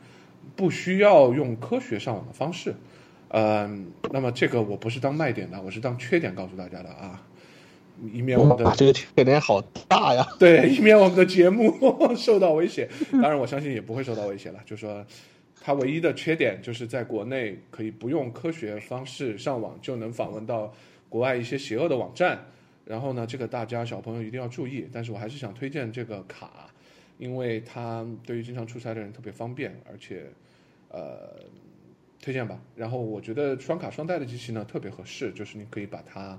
[0.57, 2.74] 不需要用科学上网的方式。
[3.28, 7.20] 嗯、那么这个我不是当卖点的，我是当缺点告诉大家的啊，
[8.12, 10.24] 以免我们的哇，这个缺点好大呀！
[10.39, 11.74] 对， 以免我们的节目
[12.16, 12.89] 受到威胁。
[13.11, 14.61] 当然，我相信也不会受到威胁了。
[14.64, 15.05] 就说
[15.66, 20.70] 它唯一的缺点就是在国内可以不用科学方式上网就能访问到
[21.08, 22.38] 国外一些邪恶的网站。
[22.84, 24.86] 然后呢，这个大家小朋友一定要注意。
[24.92, 26.68] 但是我还是想推荐这个卡，
[27.16, 30.26] 因为它对于经常出差的人特别方便，而且
[30.90, 31.30] 呃
[32.20, 32.60] 推荐吧。
[32.76, 36.38] 然后我觉得双卡双待的机器呢特别合适，就是你可以把它。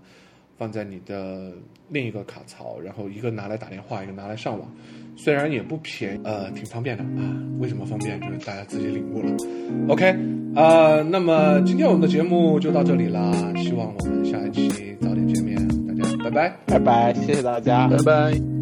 [0.57, 1.51] 放在你的
[1.89, 4.67] 另一个卡槽，然后一个拿来打电话，一个拿来上网，
[5.15, 7.41] 虽然也不便宜，呃，挺方便的啊。
[7.59, 8.19] 为什么方便？
[8.21, 9.35] 就是大家自己领悟了。
[9.87, 10.09] OK，
[10.55, 15.55] 啊、那么今天我们的节目就到这里啦，希望我们下一期早点见面，
[15.87, 16.57] 大家拜拜。
[16.65, 17.87] 拜拜，谢谢大家。
[17.87, 18.54] 拜拜。